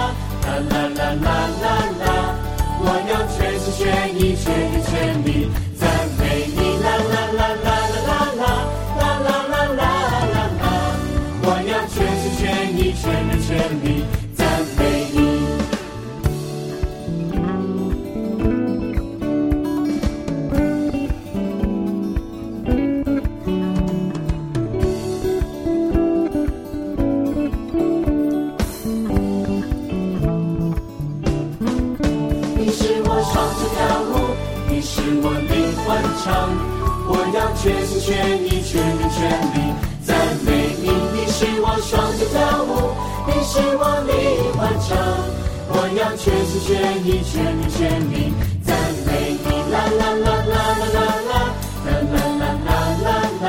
[0.44, 1.28] 啦啦啦啦
[1.62, 1.64] 啦
[2.04, 2.04] 啦。
[2.82, 3.12] 我要。
[3.30, 3.84] 全心全
[4.16, 4.92] 意全力赞
[5.24, 5.48] 美你，
[7.32, 8.44] 啦啦啦啦啦
[8.98, 9.84] 啦啦啦啦
[10.32, 10.64] 啦啦！
[11.42, 12.42] 我要全心全
[12.76, 13.48] 意、全神全
[13.84, 13.86] 力
[14.34, 14.38] 赞
[14.76, 14.80] 美
[15.12, 15.16] 你。
[32.56, 34.12] 你是我双手跳舞，
[34.68, 35.52] 你是我灵
[35.84, 35.88] 魂
[36.24, 36.69] 唱。
[37.12, 38.08] 我要全心全
[38.44, 39.18] 意全心全
[39.50, 39.74] 力
[40.06, 40.14] 赞
[40.46, 40.48] 美
[40.78, 42.94] 你，你是我双脚跳舞，
[43.26, 44.14] 你是我灵
[44.54, 44.88] 魂唱。
[45.72, 46.70] 我要全心全
[47.04, 47.34] 意全
[47.66, 47.78] 心全
[48.10, 48.14] 力
[48.64, 48.70] 赞
[49.06, 51.42] 美你，啦啦啦啦啦啦啦
[51.84, 52.70] 啦啦啦啦
[53.02, 53.08] 啦
[53.42, 53.44] 啦。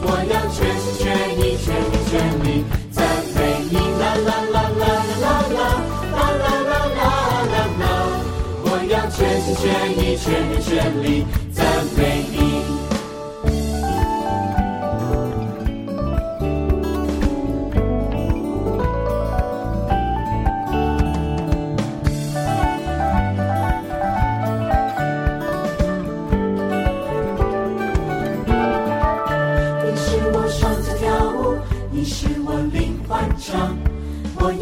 [0.00, 1.04] 我要全心全
[1.38, 2.12] 意全心全
[2.42, 2.96] 力赞
[3.34, 3.36] 美
[3.68, 4.88] 你，啦啦啦啦啦
[5.20, 5.60] 啦啦
[6.16, 7.04] 啦啦啦啦
[7.52, 7.84] 啦啦。
[8.64, 10.72] 我要全心全意全心全
[11.02, 11.06] 力
[11.52, 11.58] 赞
[11.94, 12.37] 美你。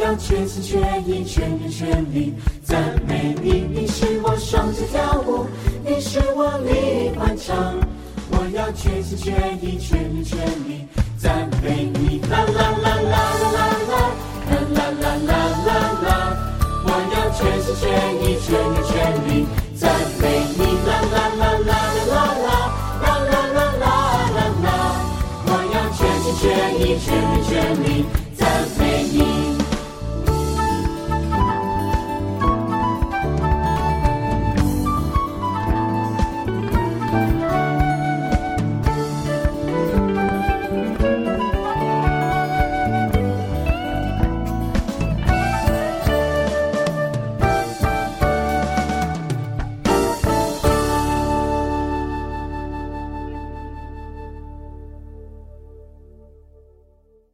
[0.06, 2.32] 要全心全意、全心全力
[2.62, 5.46] 赞美你，你是我双脚跳舞，
[5.84, 7.74] 你是我灵魂唱。
[8.30, 10.38] 我要全心全意、全心全
[10.68, 10.86] 力
[11.18, 13.18] 赞美你，啦啦啦啦啦
[13.50, 13.58] 啦
[13.90, 13.94] 啦，
[14.46, 15.30] 啦啦啦啦
[15.66, 15.68] 啦
[16.06, 16.08] 啦。
[16.86, 17.84] 我要全心全
[18.22, 18.94] 意、全心全
[19.26, 19.28] 力
[19.74, 19.90] 赞
[20.20, 20.22] 美
[20.56, 21.74] 你，啦啦啦啦
[22.06, 22.14] 啦啦
[22.46, 22.48] 啦，
[23.02, 23.84] 啦啦啦啦
[24.36, 24.66] 啦啦。
[25.46, 26.46] 我要全心全
[26.78, 27.10] 意、全
[27.42, 28.15] 心全力。